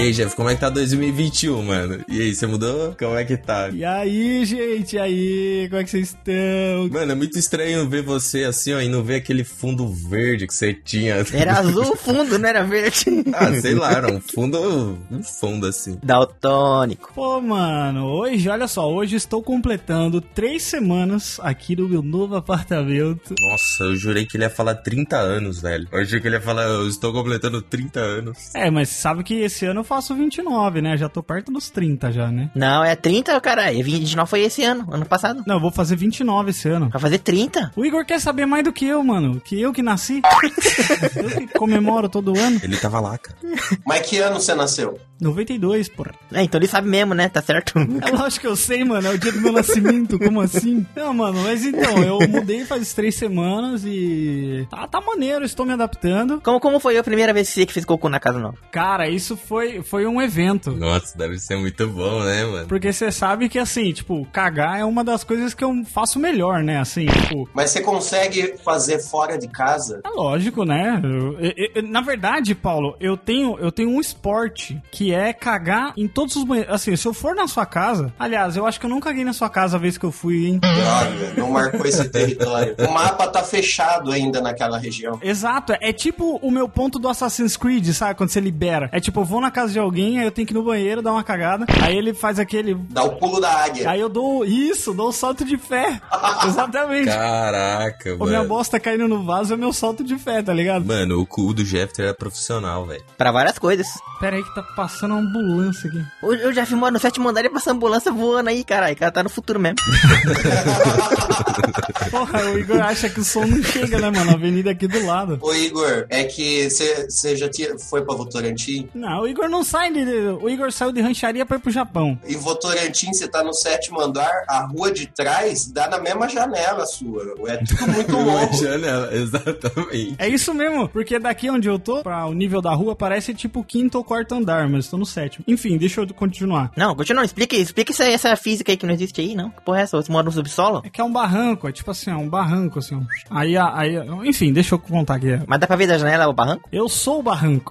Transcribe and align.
E 0.00 0.02
aí, 0.02 0.12
Jeff, 0.14 0.34
como 0.34 0.48
é 0.48 0.54
que 0.54 0.60
tá 0.62 0.70
2021, 0.70 1.62
mano? 1.62 2.02
E 2.08 2.22
aí, 2.22 2.34
você 2.34 2.46
mudou? 2.46 2.96
Como 2.98 3.14
é 3.18 3.22
que 3.22 3.36
tá? 3.36 3.68
E 3.68 3.84
aí, 3.84 4.46
gente, 4.46 4.96
e 4.96 4.98
aí, 4.98 5.66
como 5.68 5.82
é 5.82 5.84
que 5.84 5.90
vocês 5.90 6.08
estão? 6.08 6.88
Mano, 6.90 7.12
é 7.12 7.14
muito 7.14 7.38
estranho 7.38 7.86
ver 7.86 8.00
você 8.00 8.44
assim, 8.44 8.72
ó, 8.72 8.80
e 8.80 8.88
não 8.88 9.02
ver 9.02 9.16
aquele 9.16 9.44
fundo 9.44 9.86
verde 9.86 10.46
que 10.46 10.54
você 10.54 10.72
tinha. 10.72 11.22
Era 11.34 11.52
azul 11.60 11.92
o 11.92 11.96
fundo, 11.96 12.38
não 12.38 12.48
era 12.48 12.64
verde. 12.64 13.04
ah, 13.34 13.52
sei 13.60 13.74
lá, 13.74 13.92
era 13.92 14.10
um 14.10 14.22
fundo, 14.22 14.98
um 15.10 15.22
fundo 15.22 15.66
assim. 15.66 15.98
Daltônico. 16.02 17.12
Pô, 17.14 17.38
mano, 17.38 18.06
hoje, 18.06 18.48
olha 18.48 18.68
só, 18.68 18.90
hoje 18.90 19.16
estou 19.16 19.42
completando 19.42 20.22
três 20.22 20.62
semanas 20.62 21.38
aqui 21.42 21.76
no 21.76 21.86
meu 21.86 22.00
novo 22.00 22.36
apartamento. 22.36 23.34
Nossa, 23.38 23.84
eu 23.84 23.96
jurei 23.96 24.24
que 24.24 24.38
ele 24.38 24.44
ia 24.44 24.50
falar 24.50 24.76
30 24.76 25.18
anos, 25.18 25.60
velho. 25.60 25.86
Eu 25.92 26.00
achei 26.00 26.18
que 26.18 26.26
ele 26.26 26.36
ia 26.36 26.40
falar, 26.40 26.62
eu 26.62 26.88
estou 26.88 27.12
completando 27.12 27.60
30 27.60 28.00
anos. 28.00 28.54
É, 28.54 28.70
mas 28.70 28.88
sabe 28.88 29.22
que 29.22 29.34
esse 29.34 29.66
ano 29.66 29.80
eu 29.80 29.89
faço 29.90 30.14
29, 30.14 30.80
né? 30.80 30.96
Já 30.96 31.08
tô 31.08 31.20
perto 31.20 31.50
dos 31.50 31.68
30 31.68 32.12
já, 32.12 32.30
né? 32.30 32.48
Não, 32.54 32.84
é 32.84 32.94
30, 32.94 33.40
caralho. 33.40 33.82
29 33.82 34.30
foi 34.30 34.42
esse 34.42 34.62
ano, 34.62 34.86
ano 34.88 35.04
passado. 35.04 35.42
Não, 35.44 35.56
eu 35.56 35.60
vou 35.60 35.72
fazer 35.72 35.96
29 35.96 36.50
esse 36.50 36.68
ano. 36.68 36.88
Vai 36.90 37.00
fazer 37.00 37.18
30? 37.18 37.72
O 37.74 37.84
Igor 37.84 38.06
quer 38.06 38.20
saber 38.20 38.46
mais 38.46 38.62
do 38.62 38.72
que 38.72 38.86
eu, 38.86 39.02
mano. 39.02 39.40
Que 39.40 39.60
eu 39.60 39.72
que 39.72 39.82
nasci. 39.82 40.22
eu 41.16 41.28
que 41.28 41.58
comemoro 41.58 42.08
todo 42.08 42.38
ano. 42.38 42.60
Ele 42.62 42.76
tava 42.76 43.00
lá, 43.00 43.18
cara. 43.18 43.36
Mas 43.84 44.08
que 44.08 44.18
ano 44.18 44.40
você 44.40 44.54
nasceu? 44.54 44.96
92, 45.20 45.88
porra. 45.88 46.12
É, 46.32 46.42
então 46.42 46.58
ele 46.58 46.66
sabe 46.66 46.88
mesmo, 46.88 47.14
né? 47.14 47.28
Tá 47.28 47.42
certo. 47.42 47.78
É 47.78 48.10
lógico 48.16 48.40
que 48.40 48.46
eu 48.46 48.56
sei, 48.56 48.84
mano. 48.84 49.06
É 49.06 49.10
o 49.10 49.18
dia 49.18 49.32
do 49.32 49.40
meu 49.40 49.52
nascimento. 49.52 50.18
Como 50.18 50.40
assim? 50.40 50.86
Não, 50.96 51.12
mano, 51.12 51.42
mas 51.42 51.64
então, 51.64 52.02
eu 52.02 52.18
mudei 52.28 52.64
faz 52.64 52.94
três 52.94 53.14
semanas 53.14 53.84
e. 53.84 54.66
Tá, 54.70 54.86
tá 54.88 55.00
maneiro, 55.00 55.44
estou 55.44 55.66
me 55.66 55.72
adaptando. 55.72 56.40
Como, 56.40 56.58
como 56.58 56.80
foi 56.80 56.96
a 56.96 57.04
primeira 57.04 57.32
vez 57.32 57.48
que 57.48 57.54
você 57.54 57.66
que 57.66 57.72
fez 57.72 57.84
cocô 57.84 58.08
na 58.08 58.18
casa 58.18 58.38
nova? 58.38 58.56
Cara, 58.70 59.08
isso 59.08 59.36
foi, 59.36 59.79
foi 59.82 60.06
um 60.06 60.20
evento. 60.20 60.72
Nossa, 60.72 61.16
deve 61.16 61.38
ser 61.38 61.56
muito 61.56 61.86
bom, 61.88 62.22
né, 62.24 62.44
mano? 62.44 62.66
Porque 62.66 62.92
você 62.92 63.10
sabe 63.10 63.48
que, 63.48 63.58
assim, 63.58 63.92
tipo, 63.92 64.26
cagar 64.32 64.78
é 64.80 64.84
uma 64.84 65.02
das 65.04 65.24
coisas 65.24 65.54
que 65.54 65.64
eu 65.64 65.72
faço 65.84 66.18
melhor, 66.18 66.62
né? 66.62 66.78
Assim, 66.78 67.06
tipo. 67.06 67.48
Mas 67.54 67.70
você 67.70 67.80
consegue 67.80 68.54
fazer 68.64 68.98
fora 69.00 69.38
de 69.38 69.48
casa? 69.48 70.00
É 70.04 70.08
lógico, 70.08 70.64
né? 70.64 71.00
Eu- 71.02 71.38
eu- 71.40 71.68
eu- 71.76 71.82
na 71.88 72.00
verdade, 72.00 72.54
Paulo, 72.54 72.96
eu 73.00 73.16
tenho, 73.16 73.58
eu 73.58 73.70
tenho 73.72 73.90
um 73.90 74.00
esporte 74.00 74.80
que 74.90 75.12
é 75.14 75.32
cagar 75.32 75.92
em 75.96 76.06
todos 76.08 76.36
os 76.36 76.44
banheiros. 76.44 76.72
Assim, 76.74 76.94
se 76.96 77.06
eu 77.06 77.14
for 77.14 77.34
na 77.34 77.46
sua 77.46 77.66
casa. 77.66 78.12
Aliás, 78.18 78.56
eu 78.56 78.66
acho 78.66 78.78
que 78.78 78.86
eu 78.86 78.90
não 78.90 79.00
caguei 79.00 79.24
na 79.24 79.32
sua 79.32 79.48
casa 79.48 79.76
a 79.76 79.80
vez 79.80 79.96
que 79.98 80.04
eu 80.04 80.12
fui, 80.12 80.46
hein? 80.46 80.58
Droga, 80.60 81.34
não 81.36 81.50
marcou 81.50 81.86
esse 81.86 82.08
território. 82.08 82.74
O 82.78 82.90
mapa 82.92 83.26
tá 83.28 83.42
fechado 83.42 84.10
ainda 84.12 84.40
naquela 84.40 84.78
região. 84.78 85.18
Exato, 85.22 85.74
é 85.80 85.92
tipo 85.92 86.36
o 86.42 86.50
meu 86.50 86.68
ponto 86.68 86.98
do 86.98 87.08
Assassin's 87.08 87.56
Creed, 87.56 87.86
sabe? 87.92 88.14
Quando 88.14 88.30
você 88.30 88.40
libera. 88.40 88.88
É 88.92 89.00
tipo, 89.00 89.20
eu 89.20 89.24
vou 89.24 89.40
na 89.40 89.50
casa 89.50 89.69
de 89.72 89.78
alguém, 89.78 90.18
aí 90.18 90.24
eu 90.26 90.30
tenho 90.30 90.46
que 90.46 90.52
ir 90.52 90.56
no 90.56 90.62
banheiro, 90.62 91.02
dar 91.02 91.12
uma 91.12 91.24
cagada, 91.24 91.64
aí 91.82 91.96
ele 91.96 92.12
faz 92.14 92.38
aquele. 92.38 92.74
Dá 92.90 93.02
o 93.04 93.16
pulo 93.16 93.40
da 93.40 93.50
águia. 93.64 93.90
Aí 93.90 94.00
eu 94.00 94.08
dou 94.08 94.44
isso, 94.44 94.92
dou 94.94 95.08
um 95.08 95.12
salto 95.12 95.44
de 95.44 95.56
fé. 95.56 96.00
Exatamente. 96.46 97.06
Caraca, 97.08 98.14
O 98.14 98.24
minha 98.26 98.38
mano. 98.38 98.48
bosta 98.48 98.78
caindo 98.80 99.08
no 99.08 99.24
vaso 99.24 99.54
é 99.54 99.56
meu 99.56 99.72
salto 99.72 100.04
de 100.04 100.18
fé, 100.18 100.42
tá 100.42 100.52
ligado? 100.52 100.84
Mano, 100.84 101.20
o 101.20 101.26
cu 101.26 101.52
do 101.54 101.64
Jeffter 101.64 102.06
é 102.08 102.12
profissional, 102.12 102.86
velho. 102.86 103.02
Pra 103.16 103.32
várias 103.32 103.58
coisas. 103.58 103.86
Pera 104.20 104.36
aí 104.36 104.44
que 104.44 104.54
tá 104.54 104.62
passando 104.76 105.12
uma 105.14 105.20
ambulância 105.20 105.88
aqui. 105.88 106.02
O, 106.22 106.48
o 106.48 106.52
Jeff 106.52 106.74
mora 106.74 106.92
no 106.92 106.98
sétimo 106.98 107.28
andar 107.28 107.44
e 107.44 107.48
passa 107.48 107.72
ambulância 107.72 108.12
voando 108.12 108.50
aí, 108.50 108.62
caralho. 108.62 108.94
O 108.94 108.98
cara 108.98 109.10
tá 109.12 109.22
no 109.22 109.30
futuro 109.30 109.58
mesmo. 109.58 109.76
Porra, 112.10 112.50
o 112.50 112.58
Igor 112.58 112.80
acha 112.80 113.08
que 113.08 113.20
o 113.20 113.24
som 113.24 113.46
não 113.46 113.62
chega, 113.62 113.98
né, 113.98 114.10
mano? 114.10 114.30
A 114.32 114.34
avenida 114.34 114.70
aqui 114.70 114.86
do 114.86 115.04
lado. 115.06 115.38
Ô 115.40 115.54
Igor, 115.54 116.06
é 116.08 116.24
que 116.24 116.68
você 116.68 117.36
já 117.36 117.48
tinha, 117.48 117.78
foi 117.78 118.02
pra 118.02 118.14
Votorantim? 118.14 118.88
Não, 118.94 119.22
o 119.22 119.28
Igor 119.28 119.48
não 119.48 119.59
sai 119.64 119.92
de. 119.92 120.00
O 120.40 120.48
Igor 120.48 120.70
saiu 120.72 120.92
de 120.92 121.00
rancharia 121.00 121.44
pra 121.46 121.56
ir 121.56 121.60
pro 121.60 121.70
Japão. 121.70 122.18
Em 122.26 122.36
Votorantim, 122.36 123.12
você 123.12 123.28
tá 123.28 123.42
no 123.42 123.52
sétimo 123.54 124.00
andar, 124.00 124.30
a 124.48 124.66
rua 124.66 124.90
de 124.92 125.06
trás 125.06 125.66
dá 125.70 125.88
na 125.88 125.98
mesma 125.98 126.28
janela 126.28 126.84
sua. 126.86 127.34
É 127.48 127.56
tudo 127.58 127.86
muito 127.92 128.16
Uma 128.16 128.40
louco. 128.40 128.56
janela, 128.56 129.08
exatamente. 129.14 130.14
É 130.18 130.28
isso 130.28 130.52
mesmo, 130.54 130.88
porque 130.88 131.18
daqui 131.18 131.50
onde 131.50 131.68
eu 131.68 131.78
tô, 131.78 132.02
pra 132.02 132.26
o 132.26 132.32
nível 132.34 132.60
da 132.60 132.72
rua, 132.72 132.94
parece 132.96 133.34
tipo 133.34 133.62
quinto 133.64 133.98
ou 133.98 134.04
quarto 134.04 134.34
andar, 134.34 134.68
mas 134.68 134.88
tô 134.88 134.96
no 134.96 135.06
sétimo. 135.06 135.44
Enfim, 135.48 135.76
deixa 135.76 136.00
eu 136.00 136.14
continuar. 136.14 136.70
Não, 136.76 136.94
continua. 136.94 137.24
Explica, 137.24 137.56
explica 137.56 137.92
essa, 137.92 138.04
essa 138.04 138.36
física 138.36 138.72
aí 138.72 138.76
que 138.76 138.86
não 138.86 138.94
existe 138.94 139.20
aí, 139.20 139.34
não. 139.34 139.50
Que 139.50 139.60
porra 139.62 139.80
é 139.80 139.82
essa? 139.82 139.96
Você 139.96 140.10
mora 140.10 140.24
no 140.24 140.32
subsolo? 140.32 140.82
É 140.84 140.90
que 140.90 141.00
é 141.00 141.04
um 141.04 141.12
barranco, 141.12 141.68
é 141.68 141.72
tipo 141.72 141.90
assim, 141.90 142.10
é 142.10 142.16
um 142.16 142.28
barranco, 142.28 142.78
assim. 142.78 142.94
ó. 142.96 143.00
Aí, 143.30 143.56
a- 143.56 143.76
aí, 143.76 143.96
enfim, 144.24 144.52
deixa 144.52 144.74
eu 144.74 144.78
contar 144.78 145.14
aqui. 145.16 145.38
Mas 145.46 145.58
dá 145.60 145.66
pra 145.66 145.76
ver 145.76 145.86
da 145.86 145.98
janela 145.98 146.28
o 146.28 146.32
barranco? 146.32 146.68
Eu 146.72 146.88
sou 146.88 147.20
o 147.20 147.22
barranco. 147.22 147.70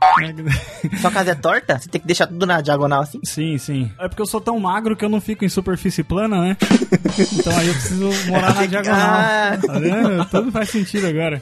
Sua 1.02 1.12
casa 1.12 1.32
é 1.32 1.36
torta? 1.36 1.79
Você 1.80 1.90
tem 1.90 2.00
que 2.02 2.08
deixar 2.08 2.28
tudo 2.28 2.46
na 2.46 2.62
diagonal 2.62 3.02
assim? 3.02 3.20
Sim, 3.24 3.58
sim. 3.58 3.92
É 4.00 4.08
porque 4.08 4.22
eu 4.22 4.26
sou 4.26 4.40
tão 4.42 4.60
magro 4.60 4.96
que 4.96 5.04
eu 5.06 5.10
não 5.10 5.20
fico 5.22 5.44
em 5.46 5.50
superfície 5.50 6.04
plana, 6.04 6.40
né? 6.42 6.58
Então 7.34 7.58
aí 7.58 7.68
eu 7.68 7.74
preciso 7.74 8.10
morar 8.28 8.54
na 8.56 8.66
diagonal. 8.68 8.98
Ah. 9.00 9.58
Tá 9.66 9.74
vendo? 9.80 10.26
Tudo 10.30 10.52
faz 10.52 10.70
sentido 10.70 11.08
agora. 11.08 11.42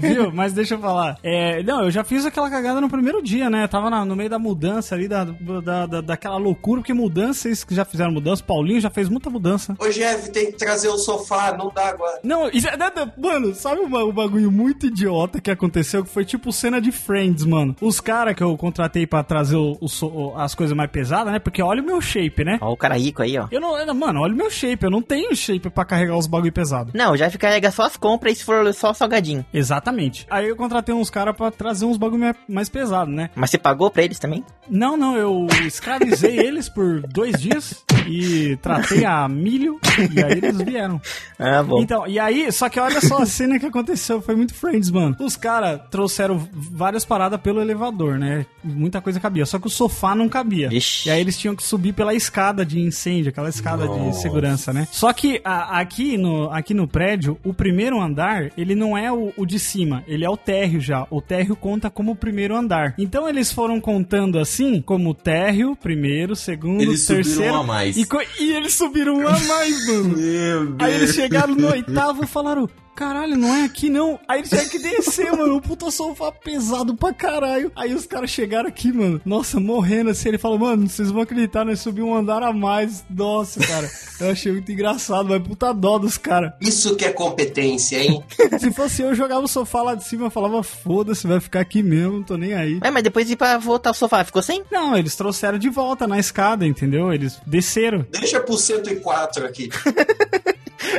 Viu? 0.00 0.32
Mas 0.32 0.52
deixa 0.52 0.74
eu 0.74 0.80
falar. 0.80 1.18
É, 1.22 1.62
não, 1.62 1.84
eu 1.84 1.90
já 1.90 2.04
fiz 2.04 2.24
aquela 2.24 2.50
cagada 2.50 2.80
no 2.80 2.88
primeiro 2.88 3.22
dia, 3.22 3.48
né? 3.50 3.66
Tava 3.66 3.90
na- 3.90 4.04
no 4.04 4.16
meio 4.16 4.30
da 4.30 4.38
mudança 4.38 4.94
ali, 4.94 5.08
da, 5.08 5.24
da, 5.24 5.86
da- 5.86 6.00
daquela 6.00 6.36
loucura, 6.36 6.80
porque 6.80 6.92
mudança, 6.94 7.40
vocês 7.42 7.64
que 7.64 7.74
já 7.74 7.84
fizeram 7.84 8.12
mudança, 8.12 8.42
Paulinho 8.42 8.80
já 8.80 8.90
fez 8.90 9.08
muita 9.08 9.28
mudança. 9.30 9.74
Ô 9.78 9.88
Jeff, 9.88 10.30
tem 10.30 10.46
que 10.46 10.58
trazer 10.58 10.88
o 10.88 10.98
sofá, 10.98 11.56
não 11.56 11.70
dá 11.74 11.88
agora. 11.88 12.20
Não, 12.22 12.48
isso 12.48 12.68
é, 12.68 12.76
mano, 13.16 13.54
sabe 13.54 13.86
ba- 13.86 14.04
um 14.04 14.12
bagulho 14.12 14.50
muito 14.50 14.86
idiota 14.86 15.40
que 15.40 15.50
aconteceu? 15.50 16.04
Que 16.04 16.10
foi 16.10 16.24
tipo 16.24 16.52
cena 16.52 16.80
de 16.80 16.92
Friends, 16.92 17.44
mano. 17.44 17.74
Os 17.80 18.00
caras 18.00 18.34
que 18.34 18.42
eu 18.42 18.56
contratei 18.56 19.06
pra 19.06 19.22
trazer 19.22 19.56
o- 19.56 19.71
o 19.80 19.86
o- 20.06 20.38
as 20.38 20.54
coisas 20.54 20.76
mais 20.76 20.90
pesadas, 20.90 21.32
né? 21.32 21.38
Porque 21.38 21.62
olha 21.62 21.82
o 21.82 21.84
meu 21.86 22.00
shape, 22.00 22.44
né? 22.44 22.58
Ó, 22.60 22.72
o 22.72 22.76
cara 22.76 22.96
rico 22.96 23.22
aí, 23.22 23.38
ó. 23.38 23.46
Eu 23.50 23.60
não, 23.60 23.76
eu- 23.78 23.94
mano, 23.94 24.20
olha 24.20 24.32
o 24.32 24.36
meu 24.36 24.50
shape, 24.50 24.84
eu 24.84 24.90
não 24.90 25.02
tenho 25.02 25.34
shape 25.34 25.70
pra 25.70 25.84
carregar 25.84 26.16
os 26.16 26.26
bagulho 26.26 26.52
pesado. 26.52 26.90
Não, 26.94 27.16
já 27.16 27.30
carrega 27.30 27.70
só 27.70 27.82
as 27.84 27.96
compras 27.96 28.32
e 28.34 28.36
se 28.36 28.44
for 28.44 28.72
só 28.74 28.92
salgadinho. 28.92 29.44
Exatamente. 29.52 30.26
Aí 30.30 30.48
eu 30.48 30.56
contratei 30.56 30.94
uns 30.94 31.10
caras 31.10 31.36
pra 31.36 31.50
trazer 31.50 31.84
uns 31.84 31.96
bagulho 31.96 32.34
mais, 32.48 32.68
pesados, 32.68 33.14
né? 33.14 33.30
Mas 33.34 33.50
você 33.50 33.58
pagou 33.58 33.90
pra 33.90 34.02
eles 34.02 34.18
também? 34.18 34.44
Não, 34.68 34.96
não, 34.96 35.16
eu 35.16 35.46
escravizei 35.66 36.38
eles 36.38 36.68
por 36.68 37.00
dois 37.02 37.40
dias 37.40 37.84
e 38.06 38.56
tratei 38.62 39.04
a 39.04 39.28
milho 39.28 39.78
e 40.14 40.22
aí 40.22 40.32
eles 40.38 40.58
vieram. 40.62 41.00
Ah, 41.44 41.60
bom. 41.60 41.82
Então, 41.82 42.06
e 42.06 42.20
aí, 42.20 42.52
só 42.52 42.68
que 42.68 42.78
olha 42.78 43.00
só 43.00 43.18
a 43.22 43.26
cena 43.26 43.58
que 43.58 43.66
aconteceu, 43.66 44.22
foi 44.22 44.36
muito 44.36 44.54
Friends, 44.54 44.90
mano. 44.92 45.16
Os 45.18 45.36
caras 45.36 45.80
trouxeram 45.90 46.38
várias 46.52 47.04
paradas 47.04 47.40
pelo 47.40 47.60
elevador, 47.60 48.16
né? 48.16 48.46
Muita 48.62 49.00
coisa 49.00 49.18
cabia, 49.18 49.44
só 49.52 49.58
que 49.58 49.66
o 49.66 49.70
sofá 49.70 50.14
não 50.14 50.28
cabia. 50.28 50.68
Vixe. 50.68 51.08
E 51.08 51.12
aí 51.12 51.20
eles 51.20 51.36
tinham 51.38 51.54
que 51.54 51.62
subir 51.62 51.92
pela 51.92 52.14
escada 52.14 52.64
de 52.64 52.80
incêndio, 52.80 53.28
aquela 53.28 53.48
escada 53.48 53.86
de 53.86 53.98
Nossa. 53.98 54.20
segurança, 54.20 54.72
né? 54.72 54.88
Só 54.90 55.12
que 55.12 55.40
a- 55.44 55.78
aqui, 55.78 56.16
no, 56.16 56.50
aqui 56.50 56.72
no 56.74 56.88
prédio, 56.88 57.38
o 57.44 57.52
primeiro 57.52 58.00
andar, 58.00 58.50
ele 58.56 58.74
não 58.74 58.96
é 58.96 59.12
o, 59.12 59.32
o 59.36 59.44
de 59.46 59.58
cima, 59.58 60.02
ele 60.08 60.24
é 60.24 60.28
o 60.30 60.36
térreo 60.36 60.80
já. 60.80 61.06
O 61.10 61.20
térreo 61.20 61.54
conta 61.54 61.90
como 61.90 62.12
o 62.12 62.16
primeiro 62.16 62.56
andar. 62.56 62.94
Então 62.98 63.28
eles 63.28 63.52
foram 63.52 63.80
contando 63.80 64.38
assim, 64.38 64.80
como 64.80 65.12
térreo, 65.14 65.76
primeiro, 65.76 66.34
segundo, 66.34 66.80
Eles 66.82 67.02
subiram 67.04 67.22
terceiro. 67.24 67.54
um 67.54 67.56
a 67.60 67.62
mais. 67.62 67.96
E, 67.96 68.06
e 68.40 68.52
eles 68.52 68.74
subiram 68.74 69.14
um 69.16 69.26
a 69.28 69.38
mais, 69.38 69.86
mano. 69.86 70.16
Meu 70.16 70.76
Aí 70.78 70.94
eles 70.94 71.14
chegaram 71.14 71.54
no 71.54 71.68
oitavo 71.70 72.24
e 72.24 72.26
falaram: 72.26 72.68
Caralho, 72.94 73.36
não 73.36 73.54
é 73.54 73.64
aqui 73.64 73.88
não. 73.88 74.18
Aí 74.28 74.40
eles 74.40 74.50
tiveram 74.50 74.68
que 74.68 74.78
descer, 74.78 75.32
mano. 75.36 75.56
O 75.56 75.60
puta 75.60 75.90
sofá 75.90 76.30
pesado 76.30 76.94
pra 76.94 77.12
caralho. 77.12 77.72
Aí 77.74 77.94
os 77.94 78.06
caras 78.06 78.30
chegaram 78.30 78.68
aqui, 78.68 78.92
mano. 78.92 79.20
Nossa, 79.24 79.58
morrendo 79.58 80.10
assim. 80.10 80.28
Ele 80.28 80.38
falou: 80.38 80.58
Mano, 80.58 80.88
vocês 80.88 81.10
vão 81.10 81.22
acreditar, 81.22 81.64
nós 81.64 81.80
subimos 81.80 82.10
um 82.10 82.14
andar 82.14 82.42
a 82.42 82.52
mais. 82.52 83.04
Nossa, 83.08 83.60
cara. 83.60 83.90
Eu 84.20 84.30
achei 84.30 84.52
muito 84.52 84.70
engraçado, 84.70 85.28
mas 85.28 85.42
puta 85.42 85.72
dó 85.72 85.98
dos 85.98 86.16
caras. 86.18 86.52
Isso 86.60 86.94
que 86.96 87.04
é 87.04 87.12
competência, 87.12 88.02
hein? 88.02 88.22
Se 88.60 88.70
fosse 88.72 89.02
eu, 89.02 89.08
eu 89.08 89.14
jogava 89.14 89.44
o 89.44 89.48
sofá 89.48 89.82
lá 89.82 89.94
de 89.94 90.04
cima. 90.04 90.26
Eu 90.26 90.30
falava: 90.30 90.62
Foda-se, 90.62 91.26
vai 91.26 91.40
ficar 91.40 91.60
aqui 91.60 91.82
mesmo. 91.82 92.18
Não 92.18 92.22
tô 92.22 92.36
nem 92.36 92.54
aí. 92.54 92.78
É, 92.82 92.90
mas 92.90 93.02
depois 93.02 93.26
de 93.26 93.32
ir 93.32 93.36
pra 93.36 93.58
voltar 93.58 93.90
ao 93.90 93.94
sofá, 93.94 94.24
ficou 94.24 94.42
sem? 94.42 94.62
Não, 94.70 94.96
eles 94.96 95.16
trouxeram 95.16 95.58
de 95.58 95.68
volta 95.68 96.06
na 96.06 96.18
escada, 96.18 96.66
entendeu? 96.66 97.12
Eles 97.12 97.40
desceram. 97.46 98.06
Deixa 98.10 98.38
pro 98.40 98.56
104 98.56 99.46
aqui. 99.46 99.70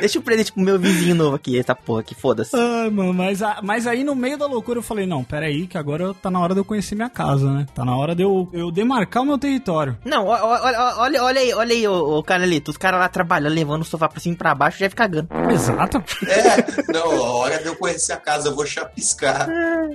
Deixa 0.04 0.20
o 0.20 0.22
presente 0.22 0.52
pro 0.52 0.62
meu 0.62 0.78
vizinho 0.78 1.16
novo 1.16 1.38
aqui, 1.38 1.58
essa 1.58 1.74
porra 1.74 2.02
aqui, 2.02 2.14
foda-se. 2.14 2.54
Ai, 2.58 2.90
mano, 2.90 3.14
mas, 3.14 3.42
a- 3.42 3.62
mas 3.64 3.88
aí 3.88 4.04
no 4.04 4.14
meio 4.14 4.38
da 4.38 4.46
loucura 4.46 4.80
eu 4.80 4.84
falei, 4.84 5.06
não, 5.06 5.24
peraí, 5.24 5.66
que 5.66 5.78
agora 5.78 6.14
tá 6.14 6.30
na 6.30 6.42
hora 6.42 6.54
de 6.54 6.60
eu 6.60 6.66
conhecer 6.66 6.94
minha 6.94 7.10
casa, 7.10 7.50
né? 7.50 7.66
Tá 7.74 7.86
na 7.86 7.96
hora 7.96 8.14
de 8.14 8.22
eu, 8.22 8.50
eu 8.52 8.70
demarcar 8.70 9.24
o 9.24 9.26
meu 9.26 9.38
território. 9.38 9.98
Não, 10.04 10.28
ó- 10.28 10.60
olha, 11.00 11.24
olha 11.24 11.40
aí, 11.40 11.54
olha 11.54 11.74
aí, 11.74 11.88
o, 11.88 12.18
o 12.20 12.22
cara 12.22 12.44
ali, 12.44 12.62
os 12.68 12.76
caras 12.76 13.00
lá 13.00 13.08
trabalhando, 13.08 13.54
levando 13.54 13.84
o 13.84 13.86
sofá 13.86 14.10
pra 14.10 14.20
cima 14.20 14.36
e 14.36 14.38
pra 14.38 14.54
baixo, 14.54 14.78
já 14.80 14.90
fica 14.90 15.04
cagando. 15.08 15.30
Exato. 15.50 16.04
É, 16.28 16.92
não, 16.92 17.10
a 17.26 17.32
hora 17.38 17.60
de 17.60 17.68
eu 17.68 17.76
conhecer 17.78 18.12
a 18.12 18.18
casa, 18.18 18.50
eu 18.50 18.56
vou 18.56 18.66
chapiscar. 18.66 19.48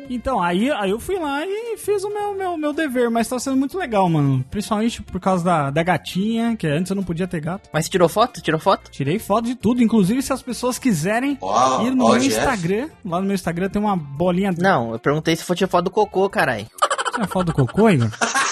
Então, 0.09 0.41
aí, 0.41 0.71
aí 0.71 0.89
eu 0.89 0.99
fui 0.99 1.19
lá 1.19 1.45
e 1.45 1.77
fiz 1.77 2.03
o 2.03 2.09
meu, 2.09 2.35
meu, 2.35 2.57
meu 2.57 2.73
dever, 2.73 3.11
mas 3.11 3.29
tá 3.29 3.39
sendo 3.39 3.59
muito 3.59 3.77
legal, 3.77 4.09
mano. 4.09 4.43
Principalmente 4.51 5.03
por 5.03 5.21
causa 5.21 5.45
da, 5.45 5.71
da 5.71 5.83
gatinha, 5.83 6.57
que 6.57 6.67
antes 6.67 6.89
eu 6.89 6.97
não 6.97 7.03
podia 7.05 7.29
ter 7.29 7.41
gato. 7.41 7.69
Mas 7.71 7.85
você 7.85 7.91
tirou 7.91 8.09
foto? 8.09 8.41
Tirou 8.41 8.59
foto? 8.59 8.91
Tirei 8.91 9.19
foto 9.19 9.45
de 9.45 9.55
tudo, 9.55 9.83
inclusive 9.83 9.98
se 10.23 10.33
as 10.33 10.43
pessoas 10.43 10.79
quiserem 10.79 11.37
Ó, 11.41 11.83
ir 11.83 11.95
no 11.95 12.05
ó, 12.07 12.11
meu 12.11 12.21
Jeff. 12.21 12.35
Instagram, 12.37 12.89
lá 13.05 13.21
no 13.21 13.27
meu 13.27 13.35
Instagram 13.35 13.69
tem 13.69 13.81
uma 13.81 13.97
bolinha. 13.97 14.53
Não, 14.57 14.93
eu 14.93 14.99
perguntei 14.99 15.37
se 15.37 15.45
tirar 15.55 15.69
foto 15.69 15.85
do 15.85 15.91
cocô, 15.91 16.29
caralho. 16.29 16.67
Tinha 17.15 17.27
foto 17.27 17.47
do 17.47 17.53
cocô, 17.53 17.89
Igor? 17.91 18.09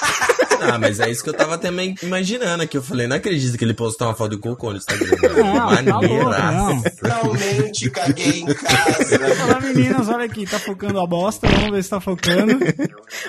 Ah, 0.61 0.79
mas 0.79 1.01
é 1.01 1.11
isso 1.11 1.23
que 1.23 1.31
eu 1.31 1.35
tava 1.35 1.59
também 1.59 1.95
imaginando 2.03 2.63
aqui. 2.63 2.77
Eu 2.77 2.83
falei, 2.83 3.07
não 3.07 3.17
acredito 3.17 3.57
que 3.57 3.65
ele 3.65 3.75
postou 3.75 4.09
uma 4.09 4.15
foto 4.15 4.33
de 4.37 4.39
cocô 4.39 4.71
no 4.71 4.77
Instagram. 4.79 5.17
Não, 5.37 5.55
tá 5.75 5.83
Maneiraço. 5.83 6.57
não. 6.57 6.83
Finalmente 6.83 7.91
caguei 7.91 8.41
em 8.41 8.47
casa. 8.47 9.45
Olá, 9.45 9.61
meninas, 9.63 10.09
olha 10.09 10.25
aqui, 10.25 10.47
tá 10.47 10.59
focando 10.59 11.01
a 11.01 11.07
bosta, 11.07 11.47
vamos 11.49 11.71
ver 11.71 11.83
se 11.83 11.91
tá 11.91 12.01
focando. 12.01 12.59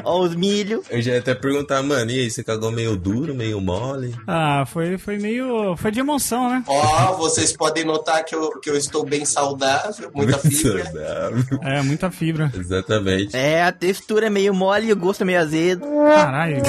Ó, 0.03 0.21
os 0.21 0.35
milho. 0.35 0.83
Eu 0.89 1.01
já 1.01 1.13
ia 1.13 1.19
até 1.19 1.33
perguntar, 1.35 1.81
mano, 1.83 2.11
e 2.11 2.19
aí, 2.19 2.31
você 2.31 2.43
cagou 2.43 2.71
meio 2.71 2.95
duro, 2.95 3.33
meio 3.35 3.59
mole? 3.61 4.15
Ah, 4.27 4.63
foi, 4.65 4.97
foi 4.97 5.17
meio. 5.17 5.75
Foi 5.77 5.91
de 5.91 5.99
emoção, 5.99 6.49
né? 6.49 6.63
Ó, 6.67 7.13
vocês 7.17 7.55
podem 7.55 7.83
notar 7.85 8.23
que 8.23 8.35
eu, 8.35 8.59
que 8.59 8.69
eu 8.69 8.75
estou 8.75 9.05
bem 9.05 9.25
saudável, 9.25 10.09
muita 10.13 10.37
fibra. 10.37 10.85
Saudável. 10.85 11.59
É, 11.63 11.81
muita 11.81 12.11
fibra. 12.11 12.51
Exatamente. 12.57 13.35
É, 13.35 13.63
a 13.63 13.71
textura 13.71 14.27
é 14.27 14.29
meio 14.29 14.53
mole 14.53 14.87
e 14.87 14.93
o 14.93 14.95
gosto 14.95 15.21
é 15.21 15.25
meio 15.25 15.39
azedo. 15.39 15.85
Caralho, 16.15 16.61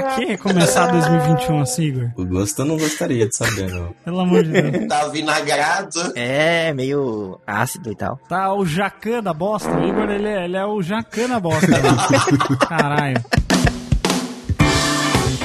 pra 0.00 0.14
que 0.14 0.36
começar 0.38 0.86
2021 0.88 1.60
assim, 1.60 1.82
Igor? 1.84 2.10
O 2.16 2.24
gosto 2.24 2.62
eu 2.62 2.66
não 2.66 2.76
gostaria 2.76 3.28
de 3.28 3.36
saber, 3.36 3.70
não. 3.70 3.94
Pelo 4.04 4.20
amor 4.20 4.42
de 4.42 4.50
Deus. 4.50 4.84
Tá 4.88 5.08
vinagrado. 5.08 6.12
É, 6.16 6.72
meio 6.72 7.40
ácido 7.46 7.90
e 7.92 7.96
tal. 7.96 8.18
Tá 8.28 8.52
o 8.52 8.66
Jacan 8.66 9.22
da 9.22 9.32
bosta. 9.32 9.70
O 9.70 9.86
Igor, 9.86 10.10
ele 10.10 10.28
é, 10.28 10.44
ele 10.44 10.56
é 10.56 10.64
o 10.64 10.82
Jacan 10.82 11.28
da 11.28 11.40
bosta. 11.40 11.66
Caralho. 12.68 13.22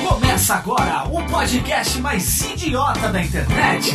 Começa 0.08 0.56
agora 0.56 1.04
o 1.10 1.24
podcast 1.30 2.00
mais 2.02 2.42
idiota 2.52 3.10
da 3.10 3.22
internet. 3.22 3.94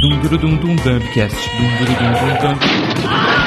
Dum 0.00 0.20
dum 0.20 0.36
dum 0.36 0.56
dum 0.56 0.76
dumpcast. 0.76 1.50
Dum 1.56 1.68
dum 1.78 1.94
dum 1.94 2.12
dum 2.12 2.48
dump. 2.48 3.43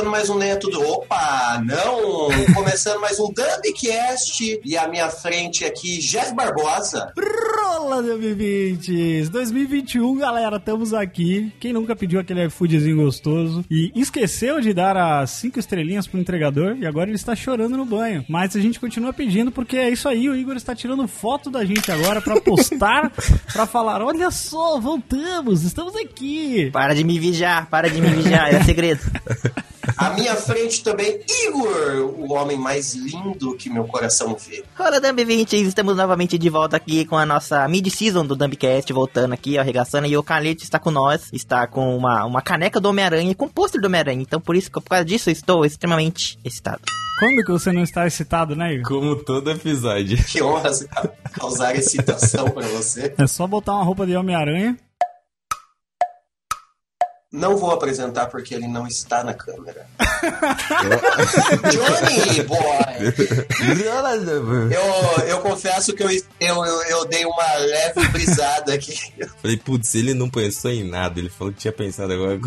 Começando 0.00 0.10
mais 0.10 0.30
um 0.30 0.38
Neto 0.38 0.70
do. 0.70 0.80
Opa, 0.80 1.62
não! 1.64 2.54
Começando 2.54 3.00
mais 3.00 3.18
um 3.18 3.26
Dumbcast. 3.32 4.60
E 4.64 4.76
à 4.76 4.88
minha 4.88 5.10
frente 5.10 5.64
aqui, 5.64 5.98
Jeff 5.98 6.34
Barbosa. 6.34 7.12
Rola 7.18 8.02
2020! 8.02 9.28
2021, 9.30 10.16
galera, 10.16 10.56
estamos 10.56 10.94
aqui. 10.94 11.52
Quem 11.60 11.72
nunca 11.72 11.94
pediu 11.94 12.18
aquele 12.18 12.46
iFoodzinho 12.46 12.96
gostoso 12.96 13.64
e 13.70 13.92
esqueceu 13.94 14.60
de 14.60 14.72
dar 14.72 14.96
as 14.96 15.30
cinco 15.30 15.58
estrelinhas 15.58 16.06
pro 16.06 16.20
entregador 16.20 16.76
e 16.78 16.86
agora 16.86 17.10
ele 17.10 17.16
está 17.16 17.36
chorando 17.36 17.76
no 17.76 17.84
banho. 17.84 18.24
Mas 18.28 18.56
a 18.56 18.60
gente 18.60 18.80
continua 18.80 19.12
pedindo 19.12 19.52
porque 19.52 19.76
é 19.76 19.90
isso 19.90 20.08
aí, 20.08 20.28
o 20.28 20.36
Igor 20.36 20.56
está 20.56 20.74
tirando 20.74 21.06
foto 21.06 21.50
da 21.50 21.64
gente 21.64 21.92
agora 21.92 22.22
pra 22.22 22.40
postar, 22.40 23.12
pra 23.52 23.66
falar: 23.66 24.02
olha 24.02 24.30
só, 24.30 24.80
voltamos, 24.80 25.62
estamos 25.62 25.94
aqui. 25.96 26.70
Para 26.70 26.94
de 26.94 27.04
me 27.04 27.18
vigiar, 27.18 27.68
para 27.68 27.90
de 27.90 28.00
me 28.00 28.08
vigiar, 28.08 28.48
era 28.48 28.64
segredo. 28.64 29.02
À 30.00 30.08
minha 30.14 30.34
frente 30.34 30.82
também, 30.82 31.20
Igor, 31.28 32.14
o 32.18 32.32
homem 32.32 32.56
mais 32.56 32.94
lindo 32.94 33.54
que 33.54 33.68
meu 33.68 33.84
coração 33.84 34.34
vê. 34.34 34.64
Olá, 34.78 34.98
Dumb 34.98 35.22
20, 35.22 35.60
estamos 35.60 35.94
novamente 35.94 36.38
de 36.38 36.48
volta 36.48 36.78
aqui 36.78 37.04
com 37.04 37.18
a 37.18 37.26
nossa 37.26 37.68
mid-season 37.68 38.24
do 38.24 38.34
Dumbcast, 38.34 38.90
voltando 38.94 39.34
aqui, 39.34 39.58
arregaçando, 39.58 40.06
e 40.06 40.16
o 40.16 40.22
Carlito 40.22 40.62
está 40.62 40.78
com 40.78 40.90
nós, 40.90 41.28
está 41.34 41.66
com 41.66 41.94
uma, 41.94 42.24
uma 42.24 42.40
caneca 42.40 42.80
do 42.80 42.88
Homem-Aranha 42.88 43.32
e 43.32 43.34
com 43.34 43.44
um 43.44 43.50
pôster 43.50 43.78
do 43.78 43.88
Homem-Aranha, 43.88 44.22
então 44.22 44.40
por 44.40 44.56
isso, 44.56 44.70
por 44.70 44.80
causa 44.80 45.04
disso, 45.04 45.28
eu 45.28 45.32
estou 45.32 45.66
extremamente 45.66 46.38
excitado. 46.42 46.80
Quando 47.18 47.44
que 47.44 47.52
você 47.52 47.70
não 47.70 47.82
está 47.82 48.06
excitado, 48.06 48.56
né, 48.56 48.72
Igor? 48.72 48.88
Como 48.88 49.16
todo 49.16 49.50
episódio. 49.50 50.16
Que 50.24 50.42
honra 50.42 50.70
causar 51.32 51.76
excitação 51.76 52.48
pra 52.48 52.66
você. 52.68 53.14
É 53.18 53.26
só 53.26 53.46
botar 53.46 53.74
uma 53.74 53.84
roupa 53.84 54.06
de 54.06 54.16
Homem-Aranha. 54.16 54.78
Não 57.32 57.56
vou 57.56 57.70
apresentar 57.70 58.26
porque 58.26 58.52
ele 58.52 58.66
não 58.66 58.88
está 58.88 59.22
na 59.22 59.32
câmera. 59.32 59.86
Johnny 61.70 62.42
Boy! 62.42 62.60
Eu, 64.70 65.26
eu 65.26 65.40
confesso 65.40 65.92
que 65.94 66.02
eu, 66.02 66.10
eu, 66.40 66.64
eu, 66.64 67.04
dei 67.06 67.24
uma 67.24 67.54
leve 67.54 68.08
brisada 68.08 68.74
aqui. 68.74 68.94
Falei, 69.40 69.56
putz, 69.56 69.94
ele 69.94 70.12
não 70.14 70.28
pensou 70.28 70.70
em 70.70 70.84
nada. 70.84 71.18
Ele 71.18 71.28
falou 71.28 71.52
que 71.52 71.60
tinha 71.60 71.72
pensado 71.72 72.12
agora. 72.12 72.38